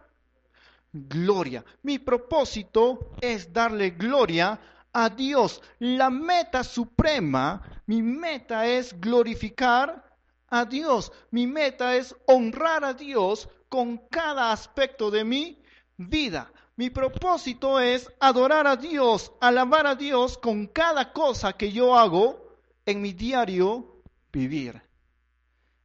gloria. 0.92 1.64
Mi 1.82 1.98
propósito 1.98 3.10
es 3.20 3.52
darle 3.52 3.90
gloria 3.90 4.60
a 4.92 5.08
Dios. 5.08 5.60
La 5.78 6.10
meta 6.10 6.62
suprema, 6.62 7.82
mi 7.86 8.02
meta 8.02 8.66
es 8.66 9.00
glorificar 9.00 10.11
a 10.52 10.66
Dios. 10.66 11.10
Mi 11.30 11.46
meta 11.46 11.96
es 11.96 12.14
honrar 12.26 12.84
a 12.84 12.92
Dios 12.92 13.48
con 13.70 13.96
cada 14.10 14.52
aspecto 14.52 15.10
de 15.10 15.24
mi 15.24 15.62
vida. 15.96 16.52
Mi 16.76 16.90
propósito 16.90 17.80
es 17.80 18.12
adorar 18.20 18.66
a 18.66 18.76
Dios, 18.76 19.32
alabar 19.40 19.86
a 19.86 19.94
Dios 19.94 20.36
con 20.36 20.66
cada 20.66 21.12
cosa 21.12 21.54
que 21.54 21.72
yo 21.72 21.96
hago 21.96 22.58
en 22.84 23.00
mi 23.00 23.14
diario 23.14 24.02
vivir. 24.30 24.82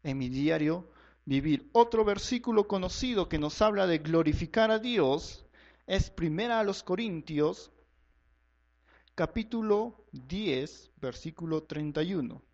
En 0.03 0.17
mi 0.17 0.27
diario 0.27 0.89
vivir. 1.23 1.69
Otro 1.71 2.03
versículo 2.03 2.67
conocido 2.67 3.29
que 3.29 3.39
nos 3.39 3.61
habla 3.61 3.87
de 3.87 3.99
glorificar 3.99 4.69
a 4.69 4.79
Dios 4.79 5.45
es 5.85 6.09
Primera 6.09 6.59
a 6.59 6.63
los 6.65 6.83
Corintios, 6.83 7.71
capítulo 9.15 10.03
10, 10.11 10.91
versículo 10.97 11.63
31. 11.63 12.46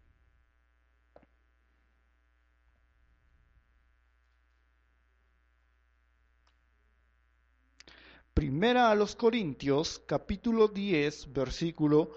Primera 8.34 8.90
a 8.90 8.96
los 8.96 9.16
Corintios, 9.16 10.02
capítulo 10.08 10.68
10, 10.68 11.32
versículo 11.32 12.10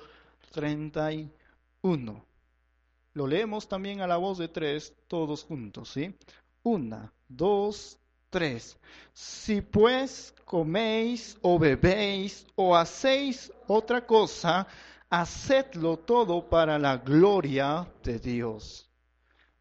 31. 0.53 2.25
Lo 3.13 3.27
leemos 3.27 3.69
también 3.69 4.01
a 4.01 4.07
la 4.07 4.17
voz 4.17 4.39
de 4.39 4.49
tres, 4.49 4.95
todos 5.09 5.45
juntos, 5.45 5.91
¿sí? 5.91 6.15
Una, 6.63 7.13
dos, 7.29 7.99
tres. 8.31 8.79
Si 9.13 9.61
pues 9.61 10.35
coméis 10.47 11.37
o 11.43 11.59
bebéis 11.59 12.47
o 12.55 12.75
hacéis 12.75 13.53
otra 13.67 14.07
cosa, 14.07 14.67
hacedlo 15.11 15.99
todo 15.99 16.49
para 16.49 16.79
la 16.79 16.97
gloria 16.97 17.87
de 18.03 18.19
Dios. 18.19 18.91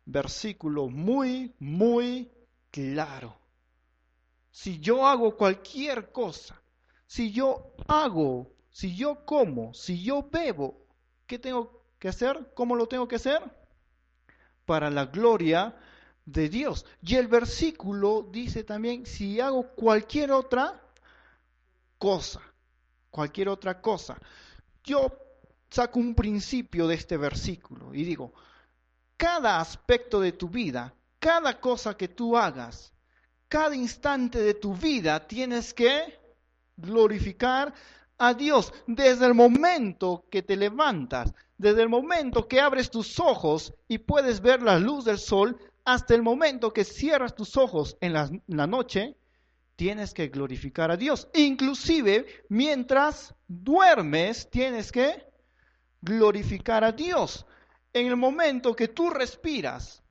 Versículo 0.06 0.88
muy, 0.88 1.54
muy 1.60 2.32
claro 2.72 3.45
si 4.56 4.80
yo 4.80 5.06
hago 5.06 5.36
cualquier 5.36 6.14
cosa, 6.14 6.62
si 7.06 7.34
yo 7.34 7.76
hago, 7.90 8.54
si 8.72 8.96
yo 8.96 9.26
como, 9.26 9.74
si 9.74 10.02
yo 10.02 10.30
bebo, 10.32 10.88
¿qué 11.28 11.38
tengo 11.38 11.84
que 12.00 12.08
hacer? 12.08 12.54
¿Cómo 12.54 12.78
lo 12.78 12.88
tengo 12.88 13.06
que 13.06 13.18
hacer? 13.18 13.42
Para 14.64 14.90
la 14.90 15.08
gloria 15.08 15.76
de 16.24 16.48
Dios. 16.48 16.86
Y 17.02 17.16
el 17.16 17.28
versículo 17.28 18.30
dice 18.32 18.64
también, 18.64 19.06
si 19.06 19.42
hago 19.42 19.76
cualquier 19.76 20.32
otra 20.32 20.82
cosa, 21.98 22.40
cualquier 23.12 23.50
otra 23.50 23.82
cosa. 23.82 24.18
Yo 24.86 25.12
saco 25.70 26.00
un 26.00 26.16
principio 26.16 26.88
de 26.88 26.96
este 26.96 27.18
versículo 27.18 27.94
y 27.94 28.06
digo, 28.06 28.34
cada 29.18 29.60
aspecto 29.60 30.22
de 30.22 30.32
tu 30.32 30.48
vida, 30.48 30.96
cada 31.20 31.60
cosa 31.60 31.98
que 31.98 32.08
tú 32.08 32.38
hagas, 32.38 32.95
cada 33.48 33.76
instante 33.76 34.40
de 34.42 34.54
tu 34.54 34.74
vida 34.74 35.28
tienes 35.28 35.74
que 35.74 36.20
glorificar 36.78 37.74
a 38.18 38.34
Dios 38.34 38.74
desde 38.88 39.26
el 39.26 39.34
momento 39.34 40.26
que 40.30 40.42
te 40.42 40.56
levantas, 40.56 41.34
desde 41.58 41.82
el 41.82 41.90
momento 41.90 42.48
que 42.48 42.60
abres 42.60 42.90
tus 42.90 43.20
ojos 43.20 43.74
y 43.88 43.98
puedes 43.98 44.42
ver 44.42 44.62
la 44.62 44.80
luz 44.80 45.06
del 45.06 45.18
sol, 45.18 45.58
hasta 45.84 46.16
el 46.16 46.24
momento 46.24 46.74
que 46.74 46.84
cierras 46.84 47.36
tus 47.36 47.58
ojos 47.58 47.96
en 48.02 48.14
la, 48.14 48.68
noche, 48.68 49.16
tienes 49.76 50.14
que 50.14 50.30
glorificar 50.30 50.90
a 50.90 50.98
Dios. 50.98 51.28
Inclusive 51.34 52.26
mientras 52.50 53.36
duermes, 53.48 54.50
tienes 54.50 54.92
que 54.92 55.24
glorificar 56.02 56.84
a 56.84 56.92
Dios. 56.92 57.46
En 57.94 58.08
el 58.08 58.18
momento 58.18 58.76
que 58.76 58.88
tú 58.88 59.12
respiras, 59.12 60.02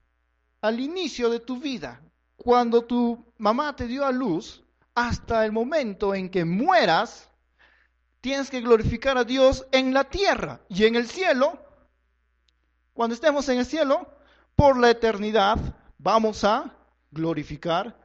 al 0.60 0.80
inicio 0.80 1.28
de 1.28 1.40
tu 1.40 1.58
vida, 1.58 2.00
cuando 2.44 2.84
tu 2.84 3.24
mamá 3.38 3.74
te 3.74 3.86
dio 3.86 4.04
a 4.04 4.12
luz, 4.12 4.62
hasta 4.94 5.46
el 5.46 5.50
momento 5.50 6.14
en 6.14 6.28
que 6.28 6.44
mueras, 6.44 7.30
tienes 8.20 8.50
que 8.50 8.60
glorificar 8.60 9.16
a 9.16 9.24
Dios 9.24 9.66
en 9.72 9.94
la 9.94 10.04
tierra 10.04 10.60
y 10.68 10.84
en 10.84 10.94
el 10.94 11.08
cielo. 11.08 11.58
Cuando 12.92 13.14
estemos 13.14 13.48
en 13.48 13.60
el 13.60 13.66
cielo, 13.66 14.06
por 14.54 14.78
la 14.78 14.90
eternidad, 14.90 15.56
vamos 15.96 16.44
a 16.44 16.76
glorificar 17.10 17.98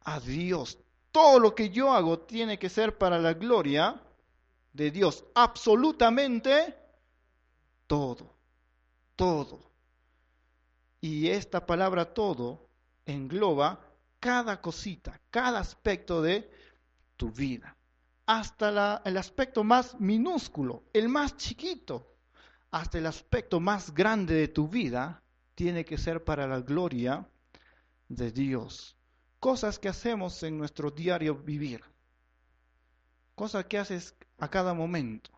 a 0.00 0.18
Dios. 0.18 0.76
Todo 1.12 1.38
lo 1.38 1.54
que 1.54 1.70
yo 1.70 1.92
hago 1.92 2.18
tiene 2.18 2.58
que 2.58 2.68
ser 2.68 2.98
para 2.98 3.20
la 3.20 3.34
gloria 3.34 4.02
de 4.72 4.90
Dios. 4.90 5.24
Absolutamente 5.32 6.76
todo. 7.86 8.34
Todo. 9.14 9.60
Y 11.00 11.28
esta 11.28 11.64
palabra 11.64 12.12
todo 12.12 12.69
engloba 13.12 13.80
cada 14.18 14.60
cosita, 14.60 15.20
cada 15.30 15.60
aspecto 15.60 16.22
de 16.22 16.50
tu 17.16 17.30
vida, 17.30 17.76
hasta 18.26 19.02
el 19.04 19.16
aspecto 19.16 19.64
más 19.64 19.98
minúsculo, 20.00 20.84
el 20.92 21.08
más 21.08 21.36
chiquito, 21.36 22.14
hasta 22.70 22.98
el 22.98 23.06
aspecto 23.06 23.60
más 23.60 23.92
grande 23.92 24.34
de 24.34 24.48
tu 24.48 24.68
vida, 24.68 25.22
tiene 25.54 25.84
que 25.84 25.98
ser 25.98 26.24
para 26.24 26.46
la 26.46 26.60
gloria 26.60 27.28
de 28.08 28.30
Dios. 28.30 28.96
Cosas 29.38 29.78
que 29.78 29.88
hacemos 29.88 30.42
en 30.42 30.58
nuestro 30.58 30.90
diario 30.90 31.34
vivir, 31.34 31.82
cosas 33.34 33.64
que 33.66 33.78
haces 33.78 34.14
a 34.38 34.48
cada 34.48 34.74
momento. 34.74 35.30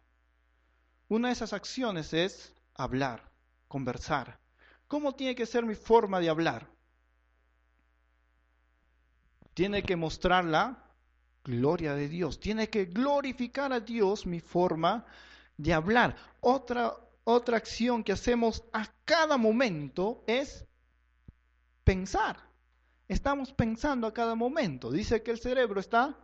Una 1.08 1.28
de 1.28 1.34
esas 1.34 1.52
acciones 1.52 2.12
es 2.12 2.54
hablar, 2.74 3.30
conversar. 3.68 4.40
¿Cómo 4.88 5.14
tiene 5.14 5.34
que 5.34 5.46
ser 5.46 5.64
mi 5.64 5.74
forma 5.74 6.20
de 6.20 6.28
hablar? 6.28 6.68
Tiene 9.54 9.82
que 9.82 9.97
mostrar 9.97 10.44
la 10.44 10.85
gloria 11.44 11.94
de 11.94 12.09
Dios, 12.09 12.40
tiene 12.40 12.68
que 12.68 12.87
glorificar 12.87 13.73
a 13.73 13.80
Dios 13.80 14.26
mi 14.26 14.40
forma 14.40 15.04
de 15.56 15.73
hablar. 15.73 16.16
Otra, 16.40 16.94
otra 17.25 17.56
acción 17.56 18.04
que 18.04 18.12
hacemos 18.12 18.64
a 18.73 18.87
cada 19.04 19.37
momento 19.37 20.23
es 20.26 20.64
pensar. 21.85 22.38
Estamos 23.09 23.52
pensando 23.52 24.06
a 24.06 24.14
cada 24.14 24.35
momento. 24.35 24.90
Dice 24.90 25.23
que 25.23 25.32
el 25.32 25.40
cerebro 25.40 25.80
está 25.80 26.16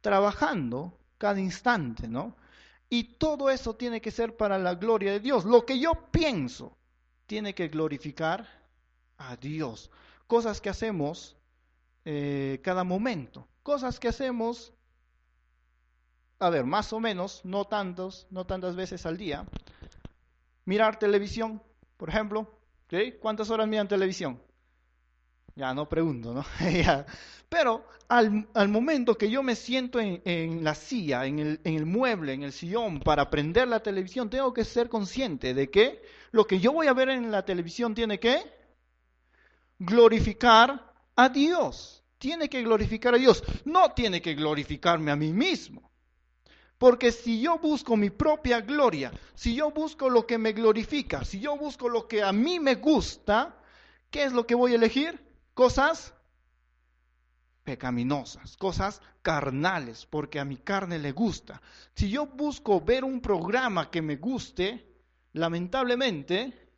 trabajando 0.00 0.98
cada 1.18 1.40
instante, 1.40 2.08
¿no? 2.08 2.36
Y 2.88 3.04
todo 3.04 3.50
eso 3.50 3.76
tiene 3.76 4.00
que 4.00 4.10
ser 4.10 4.36
para 4.36 4.58
la 4.58 4.74
gloria 4.74 5.12
de 5.12 5.20
Dios. 5.20 5.44
Lo 5.44 5.64
que 5.64 5.78
yo 5.78 6.10
pienso 6.10 6.76
tiene 7.26 7.54
que 7.54 7.68
glorificar 7.68 8.48
a 9.16 9.36
Dios. 9.36 9.90
Cosas 10.26 10.60
que 10.60 10.70
hacemos 10.70 11.36
eh, 12.04 12.60
cada 12.62 12.84
momento. 12.84 13.46
Cosas 13.62 14.00
que 14.00 14.08
hacemos, 14.08 14.72
a 16.38 16.50
ver, 16.50 16.64
más 16.64 16.92
o 16.92 17.00
menos, 17.00 17.42
no 17.44 17.66
tantos, 17.66 18.26
no 18.30 18.46
tantas 18.46 18.76
veces 18.76 19.04
al 19.06 19.16
día. 19.16 19.46
Mirar 20.64 20.98
televisión, 20.98 21.62
por 21.96 22.08
ejemplo. 22.08 22.58
¿Cuántas 23.20 23.50
horas 23.50 23.68
miran 23.68 23.86
televisión? 23.86 24.42
Ya 25.54 25.72
no 25.74 25.88
pregunto, 25.88 26.34
¿no? 26.34 26.44
Pero 27.48 27.84
al, 28.08 28.68
momento 28.68 29.16
que 29.16 29.30
yo 29.30 29.42
me 29.42 29.54
siento 29.54 30.00
en, 30.00 30.64
la 30.64 30.74
silla, 30.74 31.26
en 31.26 31.38
el, 31.38 31.60
en 31.64 31.74
el, 31.74 31.86
mueble, 31.86 32.32
en 32.32 32.42
el 32.42 32.52
sillón, 32.52 33.00
para 33.00 33.30
prender 33.30 33.68
la 33.68 33.80
televisión, 33.80 34.30
tengo 34.30 34.52
que 34.54 34.64
ser 34.64 34.88
consciente 34.88 35.54
de 35.54 35.70
que 35.70 36.02
lo 36.32 36.46
que 36.46 36.60
yo 36.60 36.72
voy 36.72 36.86
a 36.86 36.94
ver 36.94 37.10
en 37.10 37.30
la 37.30 37.44
televisión 37.44 37.94
tiene 37.94 38.18
que 38.18 38.40
glorificar 39.78 40.89
a 41.24 41.28
Dios. 41.28 42.02
Tiene 42.18 42.48
que 42.48 42.62
glorificar 42.62 43.14
a 43.14 43.18
Dios. 43.18 43.42
No 43.64 43.92
tiene 43.92 44.20
que 44.20 44.34
glorificarme 44.34 45.10
a 45.10 45.16
mí 45.16 45.32
mismo. 45.32 45.90
Porque 46.78 47.12
si 47.12 47.40
yo 47.40 47.58
busco 47.58 47.96
mi 47.96 48.10
propia 48.10 48.60
gloria, 48.60 49.12
si 49.34 49.54
yo 49.54 49.70
busco 49.70 50.08
lo 50.08 50.26
que 50.26 50.38
me 50.38 50.52
glorifica, 50.52 51.24
si 51.24 51.38
yo 51.38 51.56
busco 51.56 51.88
lo 51.88 52.08
que 52.08 52.22
a 52.22 52.32
mí 52.32 52.58
me 52.58 52.76
gusta, 52.76 53.54
¿qué 54.10 54.24
es 54.24 54.32
lo 54.32 54.46
que 54.46 54.54
voy 54.54 54.72
a 54.72 54.76
elegir? 54.76 55.22
Cosas 55.52 56.14
pecaminosas, 57.64 58.56
cosas 58.56 59.02
carnales, 59.20 60.06
porque 60.06 60.40
a 60.40 60.46
mi 60.46 60.56
carne 60.56 60.98
le 60.98 61.12
gusta. 61.12 61.60
Si 61.94 62.08
yo 62.08 62.26
busco 62.26 62.80
ver 62.80 63.04
un 63.04 63.20
programa 63.20 63.90
que 63.90 64.00
me 64.00 64.16
guste, 64.16 64.86
lamentablemente 65.34 66.70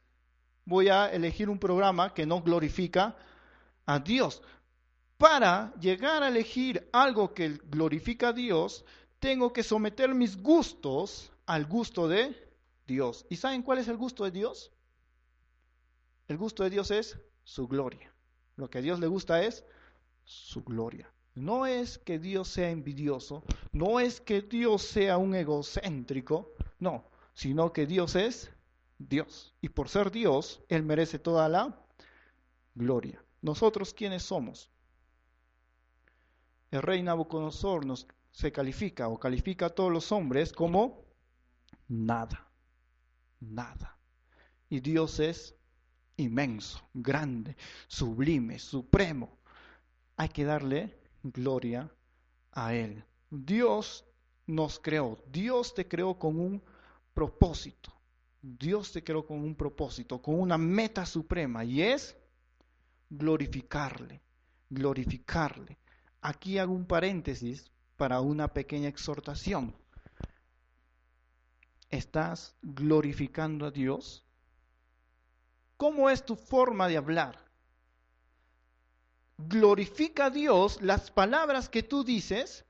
voy 0.64 0.88
a 0.88 1.10
elegir 1.10 1.48
un 1.48 1.58
programa 1.58 2.12
que 2.12 2.26
no 2.26 2.42
glorifica 2.42 3.16
a 3.86 3.98
Dios. 3.98 4.42
Para 5.18 5.72
llegar 5.80 6.22
a 6.22 6.28
elegir 6.28 6.88
algo 6.92 7.32
que 7.32 7.60
glorifica 7.70 8.28
a 8.28 8.32
Dios, 8.32 8.84
tengo 9.20 9.52
que 9.52 9.62
someter 9.62 10.14
mis 10.14 10.36
gustos 10.36 11.30
al 11.46 11.66
gusto 11.66 12.08
de 12.08 12.36
Dios. 12.86 13.24
¿Y 13.30 13.36
saben 13.36 13.62
cuál 13.62 13.78
es 13.78 13.88
el 13.88 13.96
gusto 13.96 14.24
de 14.24 14.32
Dios? 14.32 14.72
El 16.28 16.38
gusto 16.38 16.64
de 16.64 16.70
Dios 16.70 16.90
es 16.90 17.18
su 17.44 17.68
gloria. 17.68 18.12
Lo 18.56 18.68
que 18.68 18.78
a 18.78 18.82
Dios 18.82 18.98
le 19.00 19.06
gusta 19.06 19.42
es 19.42 19.64
su 20.24 20.62
gloria. 20.64 21.12
No 21.34 21.66
es 21.66 21.98
que 21.98 22.18
Dios 22.18 22.48
sea 22.48 22.70
envidioso, 22.70 23.42
no 23.72 24.00
es 24.00 24.20
que 24.20 24.42
Dios 24.42 24.82
sea 24.82 25.16
un 25.16 25.34
egocéntrico, 25.34 26.52
no, 26.78 27.08
sino 27.32 27.72
que 27.72 27.86
Dios 27.86 28.16
es 28.16 28.50
Dios. 28.98 29.54
Y 29.62 29.70
por 29.70 29.88
ser 29.88 30.10
Dios, 30.10 30.60
Él 30.68 30.82
merece 30.82 31.18
toda 31.18 31.48
la 31.48 31.86
gloria. 32.74 33.22
Nosotros, 33.42 33.92
¿quiénes 33.92 34.22
somos? 34.22 34.70
El 36.70 36.82
rey 36.82 37.02
Nabucodonosor 37.02 37.84
nos 37.84 38.06
se 38.30 38.50
califica 38.50 39.08
o 39.08 39.18
califica 39.18 39.66
a 39.66 39.70
todos 39.70 39.92
los 39.92 40.10
hombres 40.10 40.52
como 40.52 41.04
nada, 41.86 42.48
nada. 43.40 43.98
Y 44.70 44.80
Dios 44.80 45.20
es 45.20 45.54
inmenso, 46.16 46.80
grande, 46.94 47.56
sublime, 47.88 48.58
supremo 48.58 49.42
hay 50.16 50.28
que 50.28 50.44
darle 50.44 50.96
gloria 51.22 51.92
a 52.52 52.74
Él. 52.74 53.04
Dios 53.30 54.04
nos 54.46 54.78
creó, 54.78 55.18
Dios 55.30 55.74
te 55.74 55.88
creó 55.88 56.18
con 56.18 56.38
un 56.38 56.62
propósito, 57.14 57.92
Dios 58.40 58.92
te 58.92 59.02
creó 59.02 59.26
con 59.26 59.38
un 59.38 59.54
propósito, 59.54 60.20
con 60.20 60.38
una 60.38 60.58
meta 60.58 61.06
suprema 61.06 61.64
y 61.64 61.82
es 61.82 62.16
glorificarle, 63.12 64.20
glorificarle. 64.68 65.78
Aquí 66.20 66.58
hago 66.58 66.72
un 66.72 66.86
paréntesis 66.86 67.70
para 67.96 68.20
una 68.20 68.48
pequeña 68.48 68.88
exhortación. 68.88 69.74
¿Estás 71.90 72.54
glorificando 72.62 73.66
a 73.66 73.70
Dios? 73.70 74.24
¿Cómo 75.76 76.10
es 76.10 76.24
tu 76.24 76.36
forma 76.36 76.88
de 76.88 76.96
hablar? 76.96 77.52
glorifica 79.48 80.26
a 80.26 80.30
Dios, 80.30 80.80
las 80.82 81.10
palabras 81.10 81.68
que 81.68 81.82
tú 81.82 82.04
dices 82.04 82.64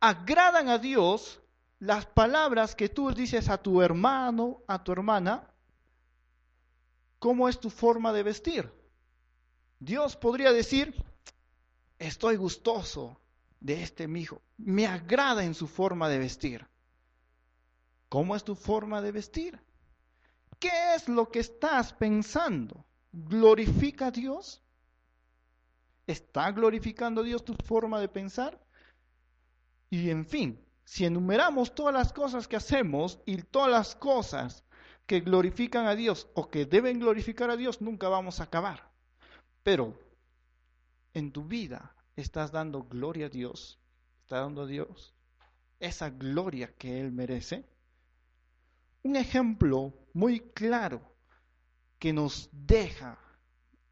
agradan 0.00 0.68
a 0.68 0.78
Dios, 0.78 1.40
las 1.78 2.06
palabras 2.06 2.74
que 2.74 2.88
tú 2.88 3.12
dices 3.12 3.48
a 3.48 3.58
tu 3.58 3.82
hermano, 3.82 4.62
a 4.66 4.82
tu 4.82 4.92
hermana, 4.92 5.50
¿cómo 7.18 7.48
es 7.48 7.58
tu 7.58 7.70
forma 7.70 8.12
de 8.12 8.22
vestir? 8.22 8.75
Dios 9.78 10.16
podría 10.16 10.52
decir, 10.52 10.94
estoy 11.98 12.36
gustoso 12.36 13.20
de 13.60 13.82
este 13.82 14.08
mi 14.08 14.22
hijo, 14.22 14.42
me 14.56 14.86
agrada 14.86 15.44
en 15.44 15.54
su 15.54 15.66
forma 15.66 16.08
de 16.08 16.18
vestir. 16.18 16.66
¿Cómo 18.08 18.36
es 18.36 18.44
tu 18.44 18.54
forma 18.54 19.02
de 19.02 19.12
vestir? 19.12 19.60
¿Qué 20.58 20.94
es 20.94 21.08
lo 21.08 21.28
que 21.28 21.40
estás 21.40 21.92
pensando? 21.92 22.84
¿Glorifica 23.12 24.06
a 24.06 24.10
Dios? 24.10 24.62
¿Está 26.06 26.50
glorificando 26.52 27.20
a 27.20 27.24
Dios 27.24 27.44
tu 27.44 27.54
forma 27.54 28.00
de 28.00 28.08
pensar? 28.08 28.58
Y 29.90 30.10
en 30.10 30.24
fin, 30.24 30.64
si 30.84 31.04
enumeramos 31.04 31.74
todas 31.74 31.92
las 31.92 32.12
cosas 32.12 32.46
que 32.48 32.56
hacemos 32.56 33.18
y 33.26 33.42
todas 33.42 33.70
las 33.70 33.96
cosas 33.96 34.64
que 35.06 35.20
glorifican 35.20 35.86
a 35.86 35.94
Dios 35.94 36.28
o 36.34 36.48
que 36.48 36.64
deben 36.64 37.00
glorificar 37.00 37.50
a 37.50 37.56
Dios, 37.56 37.80
nunca 37.80 38.08
vamos 38.08 38.40
a 38.40 38.44
acabar. 38.44 38.85
Pero 39.66 39.98
en 41.12 41.32
tu 41.32 41.44
vida 41.44 41.92
estás 42.14 42.52
dando 42.52 42.84
gloria 42.84 43.26
a 43.26 43.28
Dios, 43.28 43.80
está 44.22 44.38
dando 44.38 44.62
a 44.62 44.66
Dios 44.66 45.12
esa 45.80 46.08
gloria 46.08 46.72
que 46.78 47.00
Él 47.00 47.10
merece. 47.10 47.64
Un 49.02 49.16
ejemplo 49.16 49.92
muy 50.12 50.38
claro 50.38 51.02
que 51.98 52.12
nos 52.12 52.48
deja 52.52 53.18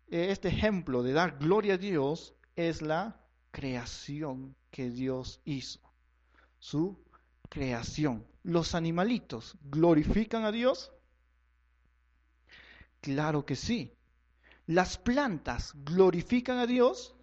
este 0.06 0.46
ejemplo 0.46 1.02
de 1.02 1.12
dar 1.12 1.38
gloria 1.40 1.74
a 1.74 1.78
Dios 1.78 2.36
es 2.54 2.80
la 2.80 3.20
creación 3.50 4.54
que 4.70 4.90
Dios 4.90 5.40
hizo. 5.44 5.80
Su 6.60 7.04
creación. 7.48 8.24
¿Los 8.44 8.76
animalitos 8.76 9.56
glorifican 9.64 10.44
a 10.44 10.52
Dios? 10.52 10.92
Claro 13.00 13.44
que 13.44 13.56
sí. 13.56 13.93
¿Las 14.66 14.96
plantas 14.96 15.72
glorifican 15.84 16.58
a 16.58 16.66
Dios? 16.66 17.14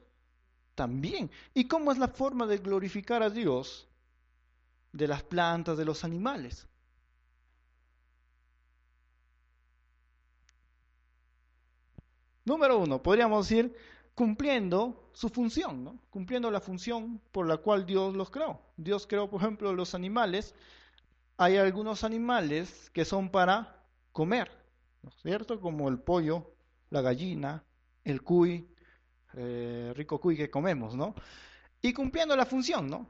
También. 0.75 1.32
¿Y 1.54 1.67
cómo 1.67 1.91
es 1.91 1.97
la 1.97 2.08
forma 2.08 2.45
de 2.45 2.58
glorificar 2.58 3.23
a 3.23 3.30
Dios 3.30 3.88
de 4.91 5.08
las 5.08 5.23
plantas, 5.23 5.77
de 5.77 5.86
los 5.86 6.04
animales? 6.04 6.67
Número 12.45 12.80
uno, 12.80 13.01
podríamos 13.01 13.47
decir 13.47 13.75
cumpliendo 14.15 15.10
su 15.13 15.30
función, 15.30 15.84
¿no? 15.84 15.99
cumpliendo 16.10 16.51
la 16.51 16.60
función 16.60 17.21
por 17.32 17.47
la 17.47 17.58
cual 17.58 17.86
Dios 17.86 18.15
los 18.15 18.30
creó. 18.30 18.60
Dios 18.77 19.08
creó, 19.08 19.30
por 19.30 19.41
ejemplo, 19.41 19.73
los 19.73 19.95
animales. 19.95 20.56
Hay 21.38 21.58
algunos 21.58 22.04
animales 22.04 22.89
que 22.93 23.06
son 23.06 23.30
para 23.30 23.84
comer, 24.12 24.51
¿no 25.01 25.10
es 25.10 25.15
cierto? 25.21 25.60
Como 25.60 25.88
el 25.89 25.99
pollo, 25.99 26.51
la 26.91 27.01
gallina, 27.01 27.63
el 28.04 28.21
cuy, 28.21 28.67
eh, 29.34 29.91
rico 29.95 30.19
cuy 30.19 30.38
que 30.38 30.51
comemos, 30.51 30.95
¿no? 30.95 31.15
Y 31.82 31.93
cumpliendo 31.93 32.36
la 32.36 32.45
función, 32.45 32.88
¿no? 32.88 33.08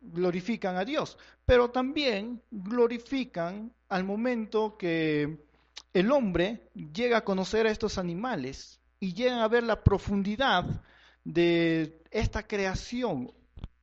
Glorifican 0.00 0.76
a 0.76 0.84
Dios, 0.84 1.16
pero 1.46 1.70
también 1.70 2.42
glorifican 2.50 3.72
al 3.88 4.04
momento 4.04 4.76
que 4.76 5.46
el 5.92 6.10
hombre 6.10 6.70
llega 6.74 7.18
a 7.18 7.24
conocer 7.24 7.66
a 7.66 7.70
estos 7.70 7.98
animales 7.98 8.80
y 8.98 9.14
llega 9.14 9.44
a 9.44 9.48
ver 9.48 9.62
la 9.62 9.84
profundidad 9.84 10.82
de 11.24 12.02
esta 12.10 12.46
creación 12.46 13.32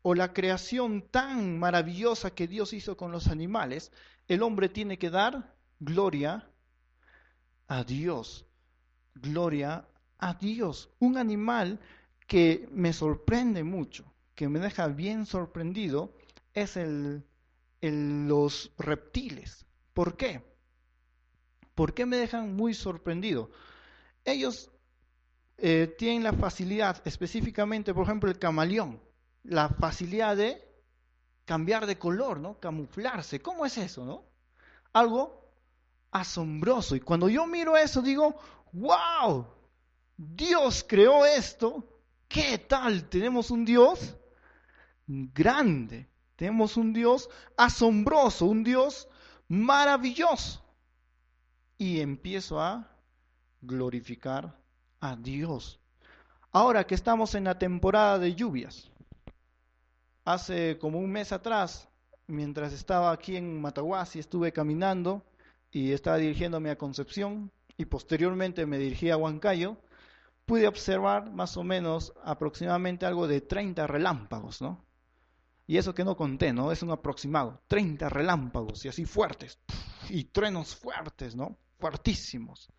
o 0.01 0.15
la 0.15 0.34
creación 0.34 1.03
tan 1.10 1.60
maravillosa 1.60 2.31
que 2.31 2.47
Dios 2.47 2.73
hizo 2.73 2.97
con 2.97 3.12
los 3.12 3.27
animales, 3.27 3.91
el 4.27 4.41
hombre 4.41 4.67
tiene 4.67 4.97
que 4.97 5.10
dar 5.10 5.55
gloria 5.79 6.49
a 7.67 7.84
Dios. 7.84 8.45
Gloria 9.15 9.86
a 10.17 10.34
Dios. 10.34 10.89
Un 11.00 11.17
animal 11.17 11.80
que 12.28 12.67
me 12.71 12.93
sorprende 12.93 13.63
mucho, 13.63 14.06
que 14.36 14.47
me 14.47 14.60
deja 14.60 14.88
bien 14.88 15.26
sorprendido, 15.26 16.13
es 16.54 16.78
el, 16.78 17.24
los 17.82 18.71
reptiles. 18.78 19.65
¿Por 19.93 20.15
qué? 20.15 20.41
¿Por 21.76 21.93
qué 21.93 22.06
me 22.06 22.17
dejan 22.17 22.56
muy 22.56 22.74
sorprendido? 22.74 23.52
Ellos 24.24 24.71
eh, 25.58 25.93
tienen 25.97 26.24
la 26.24 26.34
facilidad, 26.34 27.02
específicamente, 27.06 27.93
por 27.93 28.04
ejemplo, 28.06 28.30
el 28.30 28.39
camaleón, 28.39 29.02
la 29.43 29.69
facilidad 29.69 30.38
de 30.38 30.62
cambiar 31.45 31.86
de 31.86 31.97
color, 31.97 32.39
¿no? 32.39 32.60
Camuflarse. 32.60 33.41
¿Cómo 33.41 33.65
es 33.65 33.78
eso, 33.78 34.06
no? 34.06 34.24
Algo 34.93 35.50
asombroso. 36.12 36.95
Y 36.95 37.00
cuando 37.00 37.30
yo 37.30 37.45
miro 37.47 37.78
eso, 37.78 38.02
digo, 38.02 38.36
wow, 38.73 39.45
Dios 40.17 40.86
creó 40.88 41.25
esto. 41.25 41.84
¿Qué 42.27 42.57
tal? 42.57 43.10
Tenemos 43.10 43.51
un 43.51 43.65
Dios 43.65 44.15
grande. 45.07 46.07
Tenemos 46.36 46.77
un 46.77 46.93
Dios 46.93 47.29
asombroso, 47.57 48.45
un 48.45 48.63
Dios 48.63 49.07
maravilloso. 49.47 50.63
Y 51.77 51.99
empiezo 51.99 52.60
a 52.62 52.88
glorificar 53.62 54.57
a 54.99 55.15
Dios. 55.15 55.79
Ahora 56.51 56.86
que 56.86 56.95
estamos 56.95 57.36
en 57.36 57.45
la 57.45 57.57
temporada 57.57 58.19
de 58.19 58.36
lluvias, 58.36 58.89
hace 60.25 60.77
como 60.79 60.99
un 60.99 61.12
mes 61.12 61.31
atrás, 61.31 61.88
mientras 62.27 62.73
estaba 62.73 63.12
aquí 63.12 63.36
en 63.36 63.62
Matahuasi, 63.62 64.19
estuve 64.19 64.51
caminando 64.51 65.23
y 65.71 65.91
estaba 65.91 66.17
dirigiéndome 66.17 66.69
a 66.69 66.77
Concepción 66.77 67.51
y 67.81 67.85
posteriormente 67.85 68.67
me 68.67 68.77
dirigí 68.77 69.09
a 69.09 69.17
Huancayo, 69.17 69.75
pude 70.45 70.67
observar 70.67 71.31
más 71.31 71.57
o 71.57 71.63
menos 71.63 72.13
aproximadamente 72.23 73.07
algo 73.07 73.27
de 73.27 73.41
30 73.41 73.87
relámpagos, 73.87 74.61
¿no? 74.61 74.85
Y 75.65 75.77
eso 75.77 75.95
que 75.95 76.05
no 76.05 76.15
conté, 76.15 76.53
¿no? 76.53 76.71
Es 76.71 76.83
un 76.83 76.91
aproximado, 76.91 77.63
30 77.67 78.07
relámpagos 78.09 78.85
y 78.85 78.89
así 78.89 79.05
fuertes, 79.05 79.57
y 80.09 80.25
truenos 80.25 80.75
fuertes, 80.75 81.35
¿no? 81.35 81.57
Fuertísimos. 81.79 82.69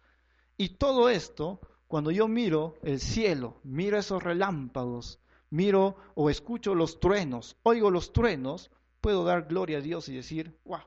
Y 0.56 0.76
todo 0.76 1.08
esto, 1.08 1.60
cuando 1.88 2.12
yo 2.12 2.28
miro 2.28 2.76
el 2.84 3.00
cielo, 3.00 3.60
miro 3.64 3.98
esos 3.98 4.22
relámpagos, 4.22 5.18
miro 5.50 5.96
o 6.14 6.30
escucho 6.30 6.76
los 6.76 7.00
truenos, 7.00 7.56
oigo 7.64 7.90
los 7.90 8.12
truenos, 8.12 8.70
puedo 9.00 9.24
dar 9.24 9.48
gloria 9.48 9.78
a 9.78 9.80
Dios 9.80 10.08
y 10.08 10.14
decir, 10.14 10.60
wow, 10.64 10.84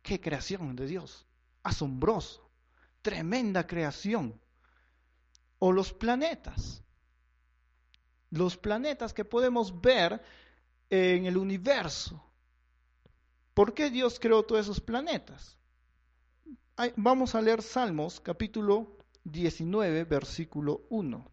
qué 0.00 0.22
creación 0.22 0.74
de 0.74 0.86
Dios, 0.86 1.26
asombroso, 1.62 2.51
tremenda 3.02 3.66
creación. 3.66 4.40
O 5.58 5.70
los 5.70 5.92
planetas, 5.92 6.82
los 8.30 8.56
planetas 8.56 9.12
que 9.12 9.24
podemos 9.24 9.80
ver 9.80 10.20
en 10.90 11.26
el 11.26 11.36
universo. 11.36 12.20
¿Por 13.54 13.74
qué 13.74 13.90
Dios 13.90 14.18
creó 14.18 14.42
todos 14.42 14.62
esos 14.62 14.80
planetas? 14.80 15.56
Vamos 16.96 17.34
a 17.34 17.42
leer 17.42 17.62
Salmos 17.62 18.18
capítulo 18.18 18.96
19, 19.24 20.04
versículo 20.04 20.86
1. 20.90 21.30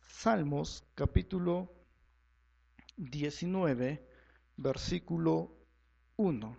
Salmos 0.00 0.84
capítulo 0.94 1.70
19, 2.96 4.06
versículo 4.56 5.56
1. 6.16 6.58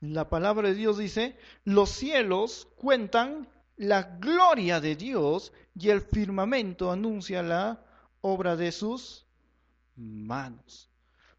La 0.00 0.28
palabra 0.28 0.68
de 0.68 0.74
Dios 0.74 0.98
dice, 0.98 1.38
los 1.64 1.90
cielos 1.90 2.68
cuentan 2.76 3.48
la 3.76 4.02
gloria 4.18 4.80
de 4.80 4.96
Dios 4.96 5.52
y 5.74 5.88
el 5.88 6.02
firmamento 6.02 6.90
anuncia 6.90 7.42
la 7.42 7.84
obra 8.20 8.56
de 8.56 8.70
sus 8.70 9.26
manos. 9.96 10.90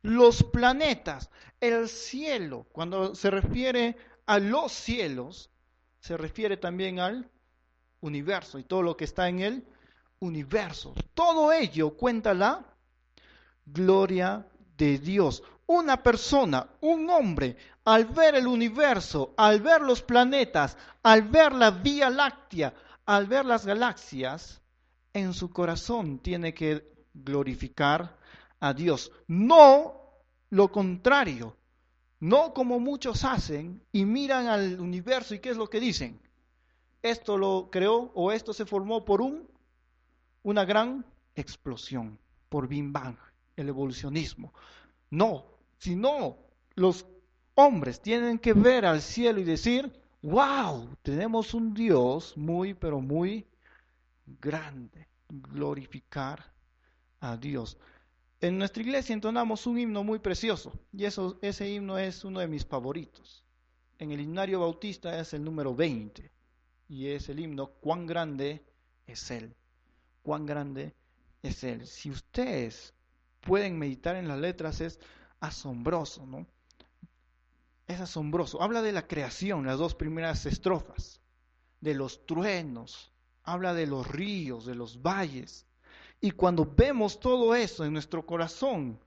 Los 0.01 0.43
planetas, 0.43 1.29
el 1.59 1.87
cielo, 1.89 2.67
cuando 2.71 3.15
se 3.15 3.29
refiere 3.29 3.97
a 4.25 4.39
los 4.39 4.71
cielos, 4.71 5.51
se 5.99 6.17
refiere 6.17 6.57
también 6.57 6.99
al 6.99 7.29
universo 8.01 8.59
y 8.59 8.63
todo 8.63 8.83
lo 8.83 8.97
que 8.97 9.05
está 9.05 9.29
en 9.29 9.39
el 9.39 9.67
universo. 10.19 10.93
Todo 11.13 11.51
ello 11.51 11.95
cuenta 11.95 12.33
la 12.33 12.65
gloria 13.65 14.45
de 14.77 14.97
Dios. 14.97 15.43
Una 15.67 16.01
persona, 16.01 16.67
un 16.81 17.09
hombre, 17.09 17.57
al 17.85 18.05
ver 18.05 18.35
el 18.35 18.47
universo, 18.47 19.33
al 19.37 19.61
ver 19.61 19.81
los 19.81 20.01
planetas, 20.01 20.77
al 21.03 21.23
ver 21.23 21.53
la 21.53 21.71
Vía 21.71 22.09
Láctea, 22.09 22.73
al 23.05 23.27
ver 23.27 23.45
las 23.45 23.65
galaxias, 23.65 24.61
en 25.13 25.33
su 25.33 25.49
corazón 25.51 26.19
tiene 26.19 26.53
que 26.53 26.91
glorificar 27.13 28.17
a 28.59 28.73
Dios. 28.73 29.11
No 29.27 30.21
lo 30.49 30.71
contrario, 30.71 31.55
no 32.19 32.53
como 32.53 32.79
muchos 32.79 33.23
hacen 33.23 33.81
y 33.91 34.05
miran 34.05 34.47
al 34.47 34.79
universo 34.79 35.33
y 35.35 35.39
qué 35.39 35.49
es 35.49 35.57
lo 35.57 35.69
que 35.69 35.79
dicen 35.79 36.19
esto 37.05 37.37
lo 37.37 37.69
creó 37.71 38.11
o 38.15 38.31
esto 38.31 38.51
se 38.51 38.65
formó 38.65 39.05
por 39.05 39.21
un, 39.21 39.47
una 40.45 40.63
gran 40.63 41.03
explosión, 41.35 42.19
por 42.49 42.67
Big 42.67 42.85
Bang, 42.91 43.17
el 43.55 43.67
evolucionismo. 43.67 44.53
No, 45.09 45.43
sino 45.79 46.37
los 46.75 47.07
hombres 47.55 47.99
tienen 47.99 48.37
que 48.37 48.53
ver 48.53 48.85
al 48.85 49.01
cielo 49.01 49.39
y 49.39 49.43
decir, 49.43 49.91
wow, 50.21 50.87
tenemos 51.01 51.55
un 51.55 51.73
Dios 51.73 52.37
muy, 52.37 52.75
pero 52.75 53.01
muy 53.01 53.47
grande. 54.39 55.07
Glorificar 55.29 56.45
a 57.21 57.35
Dios. 57.37 57.75
En 58.39 58.59
nuestra 58.59 58.83
iglesia 58.83 59.13
entonamos 59.13 59.65
un 59.65 59.79
himno 59.79 60.03
muy 60.03 60.19
precioso 60.19 60.71
y 60.93 61.05
eso, 61.05 61.39
ese 61.41 61.67
himno 61.67 61.97
es 61.97 62.23
uno 62.23 62.39
de 62.39 62.47
mis 62.47 62.63
favoritos. 62.63 63.43
En 63.97 64.11
el 64.11 64.21
himnario 64.21 64.59
bautista 64.59 65.19
es 65.19 65.33
el 65.33 65.43
número 65.43 65.73
20 65.73 66.29
y 66.87 67.07
es 67.07 67.29
el 67.29 67.39
himno, 67.39 67.71
cuán 67.81 68.05
grande 68.05 68.63
es 69.07 69.31
Él, 69.31 69.55
cuán 70.25 70.47
grande 70.47 70.95
es 71.43 71.63
Él. 71.63 71.85
Si 71.85 72.09
ustedes 72.09 72.95
pueden 73.41 73.77
meditar 73.77 74.15
en 74.15 74.27
las 74.27 74.39
letras 74.39 74.81
es 74.81 74.99
asombroso, 75.39 76.25
¿no? 76.25 76.47
Es 77.87 78.01
asombroso. 78.01 78.59
Habla 78.63 78.81
de 78.81 78.91
la 78.91 79.07
creación, 79.07 79.67
las 79.67 79.77
dos 79.77 79.93
primeras 79.93 80.47
estrofas, 80.47 81.21
de 81.79 81.93
los 81.93 82.25
truenos, 82.25 83.11
habla 83.43 83.75
de 83.75 83.85
los 83.85 84.07
ríos, 84.07 84.65
de 84.65 84.73
los 84.73 84.99
valles. 85.03 85.67
Y 86.19 86.31
cuando 86.31 86.65
vemos 86.65 87.19
todo 87.19 87.53
eso 87.53 87.85
en 87.85 87.93
nuestro 87.93 88.25
corazón, 88.25 88.99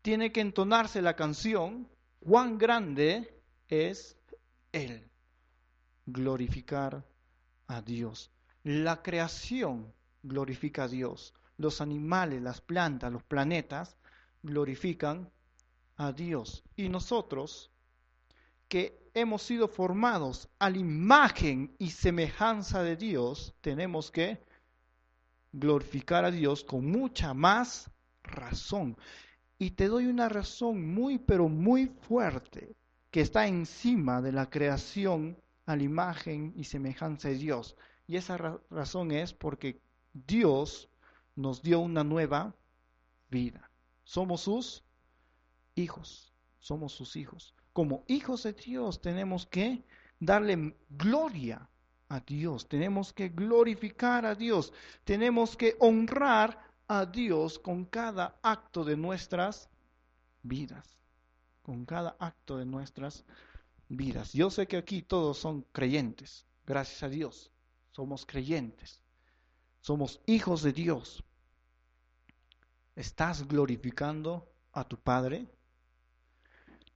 tiene 0.00 0.32
que 0.32 0.40
entonarse 0.40 1.02
la 1.02 1.14
canción, 1.14 1.86
cuán 2.20 2.56
grande 2.56 3.38
es 3.68 4.16
Él. 4.72 5.06
Glorificar 6.06 7.04
a 7.66 7.82
Dios. 7.82 8.30
La 8.64 9.02
creación 9.02 9.92
glorifica 10.22 10.84
a 10.84 10.88
Dios. 10.88 11.34
Los 11.56 11.80
animales, 11.80 12.42
las 12.42 12.60
plantas, 12.60 13.12
los 13.12 13.22
planetas 13.22 13.96
glorifican 14.42 15.30
a 15.96 16.12
Dios. 16.12 16.64
Y 16.76 16.88
nosotros, 16.88 17.70
que 18.68 19.10
hemos 19.14 19.42
sido 19.42 19.68
formados 19.68 20.48
a 20.58 20.70
la 20.70 20.78
imagen 20.78 21.74
y 21.78 21.90
semejanza 21.90 22.82
de 22.82 22.96
Dios, 22.96 23.54
tenemos 23.60 24.10
que 24.10 24.40
glorificar 25.52 26.24
a 26.24 26.30
Dios 26.30 26.64
con 26.64 26.90
mucha 26.90 27.34
más 27.34 27.90
razón. 28.22 28.96
Y 29.58 29.72
te 29.72 29.86
doy 29.86 30.06
una 30.06 30.28
razón 30.28 30.92
muy, 30.94 31.18
pero 31.18 31.48
muy 31.48 31.86
fuerte, 31.86 32.74
que 33.10 33.20
está 33.20 33.46
encima 33.46 34.22
de 34.22 34.32
la 34.32 34.48
creación 34.48 35.36
a 35.66 35.76
la 35.76 35.82
imagen 35.82 36.52
y 36.56 36.64
semejanza 36.64 37.28
de 37.28 37.36
Dios. 37.36 37.76
Y 38.08 38.16
esa 38.16 38.36
razón 38.70 39.12
es 39.12 39.32
porque 39.32 39.80
Dios 40.12 40.88
nos 41.34 41.62
dio 41.62 41.80
una 41.80 42.04
nueva 42.04 42.54
vida. 43.30 43.70
Somos 44.04 44.42
sus 44.42 44.84
hijos, 45.74 46.32
somos 46.60 46.92
sus 46.92 47.16
hijos. 47.16 47.54
Como 47.72 48.04
hijos 48.06 48.42
de 48.42 48.52
Dios 48.52 49.00
tenemos 49.00 49.46
que 49.46 49.84
darle 50.20 50.76
gloria 50.90 51.68
a 52.08 52.20
Dios, 52.20 52.68
tenemos 52.68 53.12
que 53.12 53.30
glorificar 53.30 54.26
a 54.26 54.34
Dios, 54.34 54.72
tenemos 55.04 55.56
que 55.56 55.76
honrar 55.80 56.62
a 56.86 57.06
Dios 57.06 57.58
con 57.58 57.86
cada 57.86 58.38
acto 58.42 58.84
de 58.84 58.96
nuestras 58.96 59.70
vidas, 60.42 60.98
con 61.62 61.86
cada 61.86 62.16
acto 62.18 62.58
de 62.58 62.66
nuestras 62.66 63.24
vidas. 63.88 64.32
Yo 64.34 64.50
sé 64.50 64.66
que 64.66 64.76
aquí 64.76 65.00
todos 65.00 65.38
son 65.38 65.62
creyentes, 65.72 66.44
gracias 66.66 67.02
a 67.02 67.08
Dios. 67.08 67.50
Somos 67.92 68.26
creyentes, 68.26 69.00
somos 69.82 70.20
hijos 70.26 70.62
de 70.62 70.72
Dios. 70.72 71.22
¿Estás 72.96 73.46
glorificando 73.46 74.48
a 74.72 74.84
tu 74.84 74.96
Padre? 74.96 75.46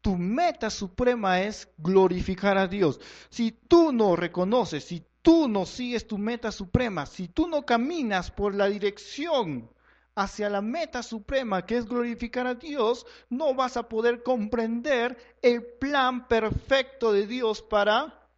Tu 0.00 0.16
meta 0.16 0.70
suprema 0.70 1.42
es 1.42 1.68
glorificar 1.78 2.56
a 2.56 2.68
Dios. 2.68 3.00
Si 3.28 3.50
tú 3.50 3.92
no 3.92 4.14
reconoces, 4.14 4.84
si 4.84 5.04
tú 5.20 5.48
no 5.48 5.66
sigues 5.66 6.06
tu 6.06 6.16
meta 6.16 6.52
suprema, 6.52 7.06
si 7.06 7.28
tú 7.28 7.48
no 7.48 7.66
caminas 7.66 8.30
por 8.30 8.54
la 8.54 8.66
dirección 8.66 9.68
hacia 10.14 10.48
la 10.48 10.62
meta 10.62 11.02
suprema 11.02 11.66
que 11.66 11.78
es 11.78 11.86
glorificar 11.86 12.46
a 12.46 12.54
Dios, 12.54 13.04
no 13.28 13.54
vas 13.54 13.76
a 13.76 13.88
poder 13.88 14.22
comprender 14.22 15.36
el 15.42 15.64
plan 15.64 16.28
perfecto 16.28 17.12
de 17.12 17.26
Dios 17.26 17.60
para 17.60 18.28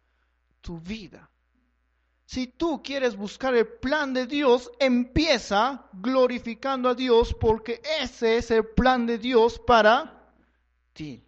tu 0.61 0.79
vida. 0.79 1.29
Si 2.29 2.45
tú 2.45 2.83
quieres 2.83 3.17
buscar 3.17 3.55
el 3.55 3.65
plan 3.65 4.13
de 4.13 4.27
Dios, 4.27 4.71
empieza 4.77 5.89
glorificando 5.93 6.89
a 6.89 6.93
Dios 6.93 7.33
porque 7.33 7.81
ese 7.99 8.37
es 8.37 8.51
el 8.51 8.67
plan 8.67 9.07
de 9.07 9.17
Dios 9.17 9.57
para 9.57 10.31
ti. 10.93 11.23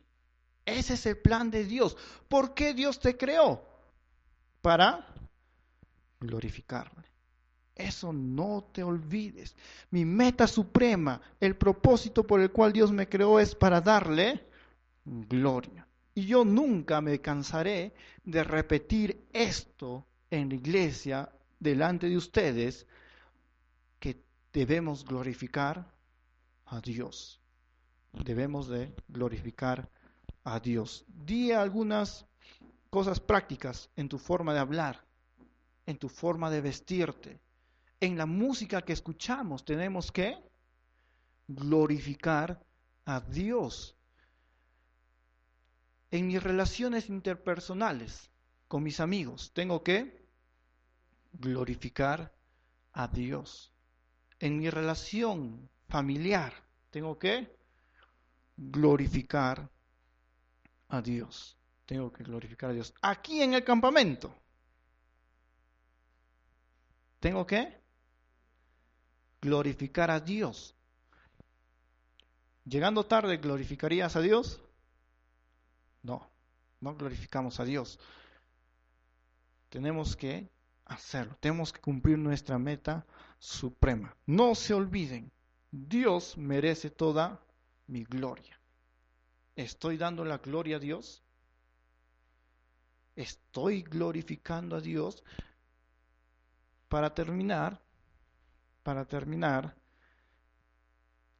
Ese 0.64 0.94
es 0.94 1.08
el 1.08 1.18
plan 1.18 1.50
de 1.50 1.66
Dios. 1.66 1.98
¿Por 2.30 2.54
qué 2.54 2.76
Dios 2.76 3.00
te 3.00 3.18
creó? 3.18 3.68
Para 4.62 5.08
glorificarle. 6.20 7.08
Eso 7.74 8.14
no 8.14 8.70
te 8.72 8.84
olvides. 8.84 9.56
Mi 9.90 10.06
meta 10.06 10.46
suprema, 10.46 11.20
el 11.40 11.56
propósito 11.56 12.28
por 12.28 12.42
el 12.42 12.52
cual 12.52 12.74
Dios 12.74 12.92
me 12.92 13.10
creó 13.10 13.40
es 13.40 13.56
para 13.56 13.82
darle 13.82 14.46
gloria. 15.04 15.88
Y 16.14 16.28
yo 16.28 16.46
nunca 16.46 17.02
me 17.02 17.20
cansaré 17.20 17.92
de 18.24 18.44
repetir 18.44 19.26
esto 19.34 20.06
en 20.32 20.50
la 20.50 20.56
iglesia 20.56 21.32
delante 21.60 22.10
de 22.10 22.17
ustedes 22.17 22.88
que 24.00 24.24
debemos 24.52 25.06
glorificar 25.06 25.94
a 26.65 26.82
Dios. 26.82 27.39
Debemos 28.13 28.67
de 28.67 28.96
glorificar 29.08 29.89
a 30.44 30.60
Dios. 30.60 31.06
Di 31.08 31.52
algunas 31.52 32.26
cosas 32.89 33.20
prácticas 33.20 33.89
en 33.96 34.10
tu 34.10 34.17
forma 34.17 34.54
de 34.54 34.60
hablar, 34.60 35.06
en 35.86 35.98
tu 35.98 36.10
forma 36.10 36.50
de 36.50 36.62
vestirte, 36.62 37.39
en 38.00 38.17
la 38.17 38.26
música 38.26 38.82
que 38.82 38.94
escuchamos. 38.94 39.63
Tenemos 39.65 40.12
que 40.12 40.38
glorificar 41.48 42.65
a 43.06 43.20
Dios. 43.20 43.96
En 46.10 46.28
mis 46.28 46.41
relaciones 46.41 47.10
interpersonales 47.10 48.30
con 48.67 48.84
mis 48.84 49.00
amigos, 49.00 49.52
tengo 49.54 49.84
que 49.84 50.21
glorificar 51.34 52.34
a 52.94 53.08
Dios. 53.08 53.72
En 54.39 54.58
mi 54.58 54.70
relación 54.70 55.70
familiar 55.88 56.54
tengo 56.89 57.17
que 57.17 57.56
glorificar 58.58 59.70
a 60.89 61.02
Dios. 61.02 61.58
Tengo 61.86 62.12
que 62.12 62.24
glorificar 62.24 62.70
a 62.70 62.74
Dios. 62.74 62.94
Aquí 63.02 63.41
en 63.41 63.54
el 63.54 63.63
campamento 63.63 64.34
tengo 67.20 67.46
que 67.46 67.82
glorificar 69.41 70.12
a 70.12 70.20
Dios. 70.20 70.76
Llegando 72.65 73.06
tarde, 73.06 73.38
¿glorificarías 73.38 74.15
a 74.15 74.22
Dios? 74.22 74.62
No, 76.04 76.30
no 76.80 76.96
glorificamos 76.96 77.60
a 77.60 77.65
Dios. 77.65 78.00
Tenemos 79.70 80.15
que 80.15 80.50
hacerlo. 80.92 81.38
Tenemos 81.40 81.72
que 81.72 81.80
cumplir 81.80 82.18
nuestra 82.18 82.60
meta 82.60 83.06
suprema. 83.40 84.16
No 84.26 84.56
se 84.56 84.74
olviden, 84.74 85.32
Dios 85.72 86.38
merece 86.38 86.90
toda 86.90 87.42
mi 87.88 88.04
gloria. 88.04 88.60
¿Estoy 89.56 89.98
dando 89.98 90.26
la 90.26 90.38
gloria 90.38 90.78
a 90.78 90.80
Dios? 90.80 91.24
¿Estoy 93.16 93.84
glorificando 93.84 94.76
a 94.76 94.82
Dios? 94.82 95.24
Para 96.88 97.14
terminar, 97.14 97.82
para 98.84 99.06
terminar, 99.06 99.76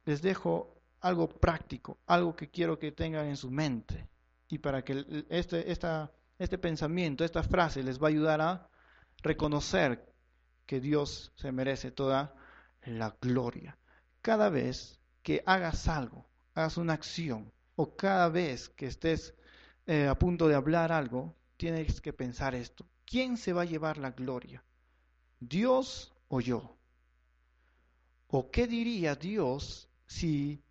les 0.04 0.22
dejo 0.22 0.80
algo 1.00 1.28
práctico, 1.28 1.98
algo 2.06 2.34
que 2.34 2.50
quiero 2.50 2.78
que 2.78 2.92
tengan 2.92 3.26
en 3.26 3.36
su 3.36 3.50
mente 3.50 4.08
y 4.48 4.58
para 4.58 4.82
que 4.82 5.24
este, 5.28 5.70
este 5.70 6.58
pensamiento, 6.58 7.24
esta 7.24 7.42
frase 7.42 7.82
les 7.82 8.00
va 8.00 8.06
a 8.06 8.10
ayudar 8.10 8.40
a 8.40 8.71
reconocer 9.22 10.12
que 10.66 10.80
Dios 10.80 11.32
se 11.36 11.52
merece 11.52 11.90
toda 11.90 12.34
la 12.84 13.16
gloria. 13.20 13.78
Cada 14.20 14.48
vez 14.48 14.98
que 15.22 15.42
hagas 15.46 15.88
algo, 15.88 16.26
hagas 16.54 16.76
una 16.76 16.94
acción, 16.94 17.52
o 17.76 17.96
cada 17.96 18.28
vez 18.28 18.68
que 18.68 18.86
estés 18.86 19.34
eh, 19.86 20.06
a 20.06 20.18
punto 20.18 20.48
de 20.48 20.54
hablar 20.54 20.92
algo, 20.92 21.34
tienes 21.56 22.00
que 22.00 22.12
pensar 22.12 22.54
esto. 22.54 22.86
¿Quién 23.04 23.36
se 23.36 23.52
va 23.52 23.62
a 23.62 23.66
llevar 23.66 23.98
la 23.98 24.10
gloria? 24.10 24.62
¿Dios 25.40 26.12
o 26.28 26.40
yo? 26.40 26.76
¿O 28.28 28.50
qué 28.50 28.66
diría 28.66 29.14
Dios 29.14 29.88
si, 30.06 30.62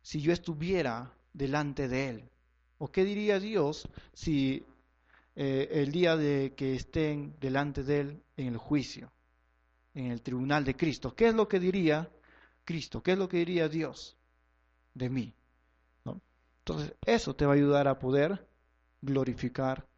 si 0.00 0.20
yo 0.20 0.32
estuviera 0.32 1.12
delante 1.32 1.88
de 1.88 2.08
Él? 2.08 2.30
¿O 2.78 2.90
qué 2.90 3.04
diría 3.04 3.38
Dios 3.38 3.88
si 4.12 4.64
eh, 5.34 5.68
el 5.72 5.92
día 5.92 6.16
de 6.16 6.54
que 6.54 6.74
estén 6.74 7.34
delante 7.40 7.82
de 7.82 8.00
Él 8.00 8.22
en 8.36 8.48
el 8.48 8.56
juicio, 8.58 9.12
en 9.94 10.10
el 10.10 10.22
tribunal 10.22 10.64
de 10.64 10.76
Cristo. 10.76 11.14
¿Qué 11.14 11.28
es 11.28 11.34
lo 11.34 11.48
que 11.48 11.58
diría 11.58 12.10
Cristo? 12.64 13.02
¿Qué 13.02 13.12
es 13.12 13.18
lo 13.18 13.28
que 13.28 13.38
diría 13.38 13.68
Dios 13.68 14.16
de 14.94 15.08
mí? 15.08 15.34
Entonces, 16.64 16.94
eso 17.04 17.34
te 17.34 17.44
va 17.44 17.52
a 17.52 17.56
ayudar 17.56 17.88
a 17.88 17.98
poder 17.98 18.46
glorificar 19.00 19.88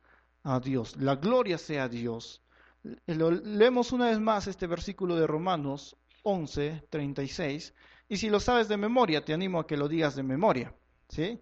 a 0.45 0.61
Dios. 0.61 0.97
La 0.97 1.17
gloria 1.17 1.59
sea 1.59 1.89
Dios. 1.89 2.43
leemos 3.07 3.93
una 3.93 4.07
vez 4.07 4.19
más 4.19 4.47
este 4.47 4.67
versículo 4.67 5.17
de 5.17 5.27
Romanos 5.27 5.97
11, 6.23 6.87
36. 6.89 7.75
Y 8.09 8.17
si 8.17 8.31
lo 8.31 8.41
sabes 8.41 8.69
de 8.69 8.79
memoria, 8.79 9.25
te 9.25 9.35
animo 9.35 9.61
a 9.61 9.67
que 9.67 9.77
lo 9.77 9.89
digas 9.89 10.17
de 10.17 10.23
memoria. 10.23 10.75
¿sí? 11.09 11.41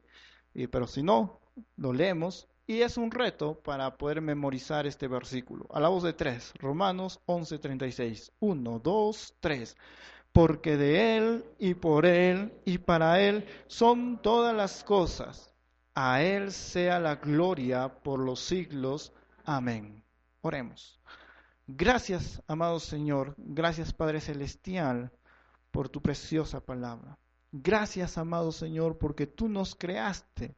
pero 0.71 0.87
si 0.87 1.03
no, 1.03 1.41
lo 1.77 1.93
leemos 1.93 2.49
y 2.67 2.83
es 2.83 2.97
un 2.97 3.11
reto 3.11 3.61
para 3.61 3.97
poder 3.97 4.21
memorizar 4.21 4.87
este 4.87 5.09
versículo. 5.09 5.67
A 5.73 5.81
la 5.81 5.89
voz 5.89 6.03
de 6.03 6.13
tres, 6.13 6.53
Romanos 6.59 7.21
11:36. 7.27 8.33
Uno, 8.41 8.79
dos, 8.79 9.35
tres. 9.41 9.77
Porque 10.33 10.77
de 10.77 11.17
Él 11.17 11.45
y 11.59 11.75
por 11.75 12.07
Él 12.07 12.53
y 12.65 12.79
para 12.79 13.21
Él 13.21 13.47
son 13.67 14.23
todas 14.23 14.55
las 14.57 14.85
cosas. 14.85 15.53
A 15.95 16.23
Él 16.23 16.53
sea 16.53 16.99
la 17.01 17.17
gloria 17.17 17.89
por 18.03 18.21
los 18.21 18.41
siglos. 18.41 19.13
Amén. 19.45 20.03
Oremos. 20.41 21.01
Gracias, 21.67 22.43
amado 22.47 22.81
Señor. 22.81 23.35
Gracias, 23.37 23.93
Padre 23.93 24.21
Celestial, 24.21 25.13
por 25.71 25.89
tu 25.89 26.01
preciosa 26.01 26.61
palabra. 26.61 27.19
Gracias, 27.51 28.19
amado 28.19 28.53
Señor, 28.53 28.99
porque 28.99 29.27
tú 29.27 29.49
nos 29.49 29.75
creaste 29.75 30.57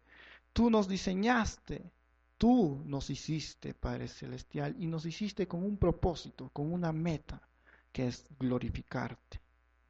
Tú 0.54 0.70
nos 0.70 0.86
diseñaste, 0.86 1.90
tú 2.38 2.80
nos 2.86 3.10
hiciste, 3.10 3.74
Padre 3.74 4.06
Celestial, 4.06 4.76
y 4.78 4.86
nos 4.86 5.04
hiciste 5.04 5.48
con 5.48 5.64
un 5.64 5.76
propósito, 5.76 6.48
con 6.50 6.72
una 6.72 6.92
meta, 6.92 7.42
que 7.90 8.06
es 8.06 8.24
glorificarte, 8.38 9.40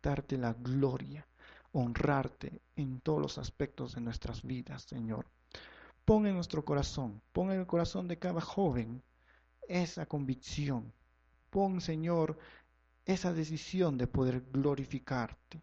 darte 0.02 0.38
la 0.38 0.54
gloria, 0.54 1.28
honrarte 1.72 2.62
en 2.76 3.00
todos 3.00 3.20
los 3.20 3.36
aspectos 3.36 3.94
de 3.94 4.00
nuestras 4.00 4.42
vidas, 4.42 4.84
Señor. 4.84 5.26
Pon 6.06 6.26
en 6.26 6.34
nuestro 6.34 6.64
corazón, 6.64 7.20
pon 7.34 7.52
en 7.52 7.60
el 7.60 7.66
corazón 7.66 8.08
de 8.08 8.18
cada 8.18 8.40
joven 8.40 9.02
esa 9.68 10.06
convicción. 10.06 10.94
Pon, 11.50 11.82
Señor, 11.82 12.38
esa 13.04 13.34
decisión 13.34 13.98
de 13.98 14.06
poder 14.06 14.42
glorificarte. 14.50 15.62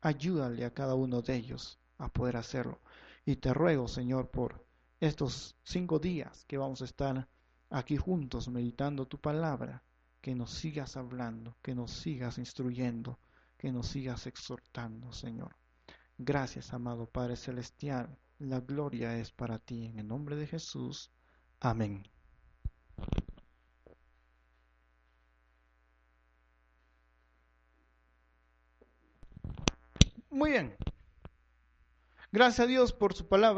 Ayúdale 0.00 0.64
a 0.64 0.72
cada 0.72 0.94
uno 0.94 1.20
de 1.20 1.36
ellos 1.36 1.78
a 1.98 2.08
poder 2.08 2.38
hacerlo. 2.38 2.80
Y 3.28 3.36
te 3.36 3.52
ruego, 3.52 3.88
Señor, 3.88 4.30
por 4.30 4.64
estos 5.00 5.54
cinco 5.62 5.98
días 5.98 6.46
que 6.46 6.56
vamos 6.56 6.80
a 6.80 6.86
estar 6.86 7.28
aquí 7.68 7.98
juntos 7.98 8.48
meditando 8.48 9.06
tu 9.06 9.20
palabra, 9.20 9.82
que 10.22 10.34
nos 10.34 10.50
sigas 10.50 10.96
hablando, 10.96 11.54
que 11.60 11.74
nos 11.74 11.90
sigas 11.90 12.38
instruyendo, 12.38 13.18
que 13.58 13.70
nos 13.70 13.88
sigas 13.88 14.26
exhortando, 14.26 15.12
Señor. 15.12 15.54
Gracias, 16.16 16.72
amado 16.72 17.04
Padre 17.04 17.36
Celestial. 17.36 18.16
La 18.38 18.60
gloria 18.60 19.18
es 19.18 19.30
para 19.30 19.58
ti. 19.58 19.84
En 19.84 19.98
el 19.98 20.08
nombre 20.08 20.34
de 20.34 20.46
Jesús. 20.46 21.10
Amén. 21.60 22.08
Muy 30.30 30.52
bien. 30.52 30.74
Gracias 32.30 32.60
a 32.60 32.66
Dios 32.66 32.92
por 32.92 33.14
su 33.14 33.26
palabra. 33.26 33.56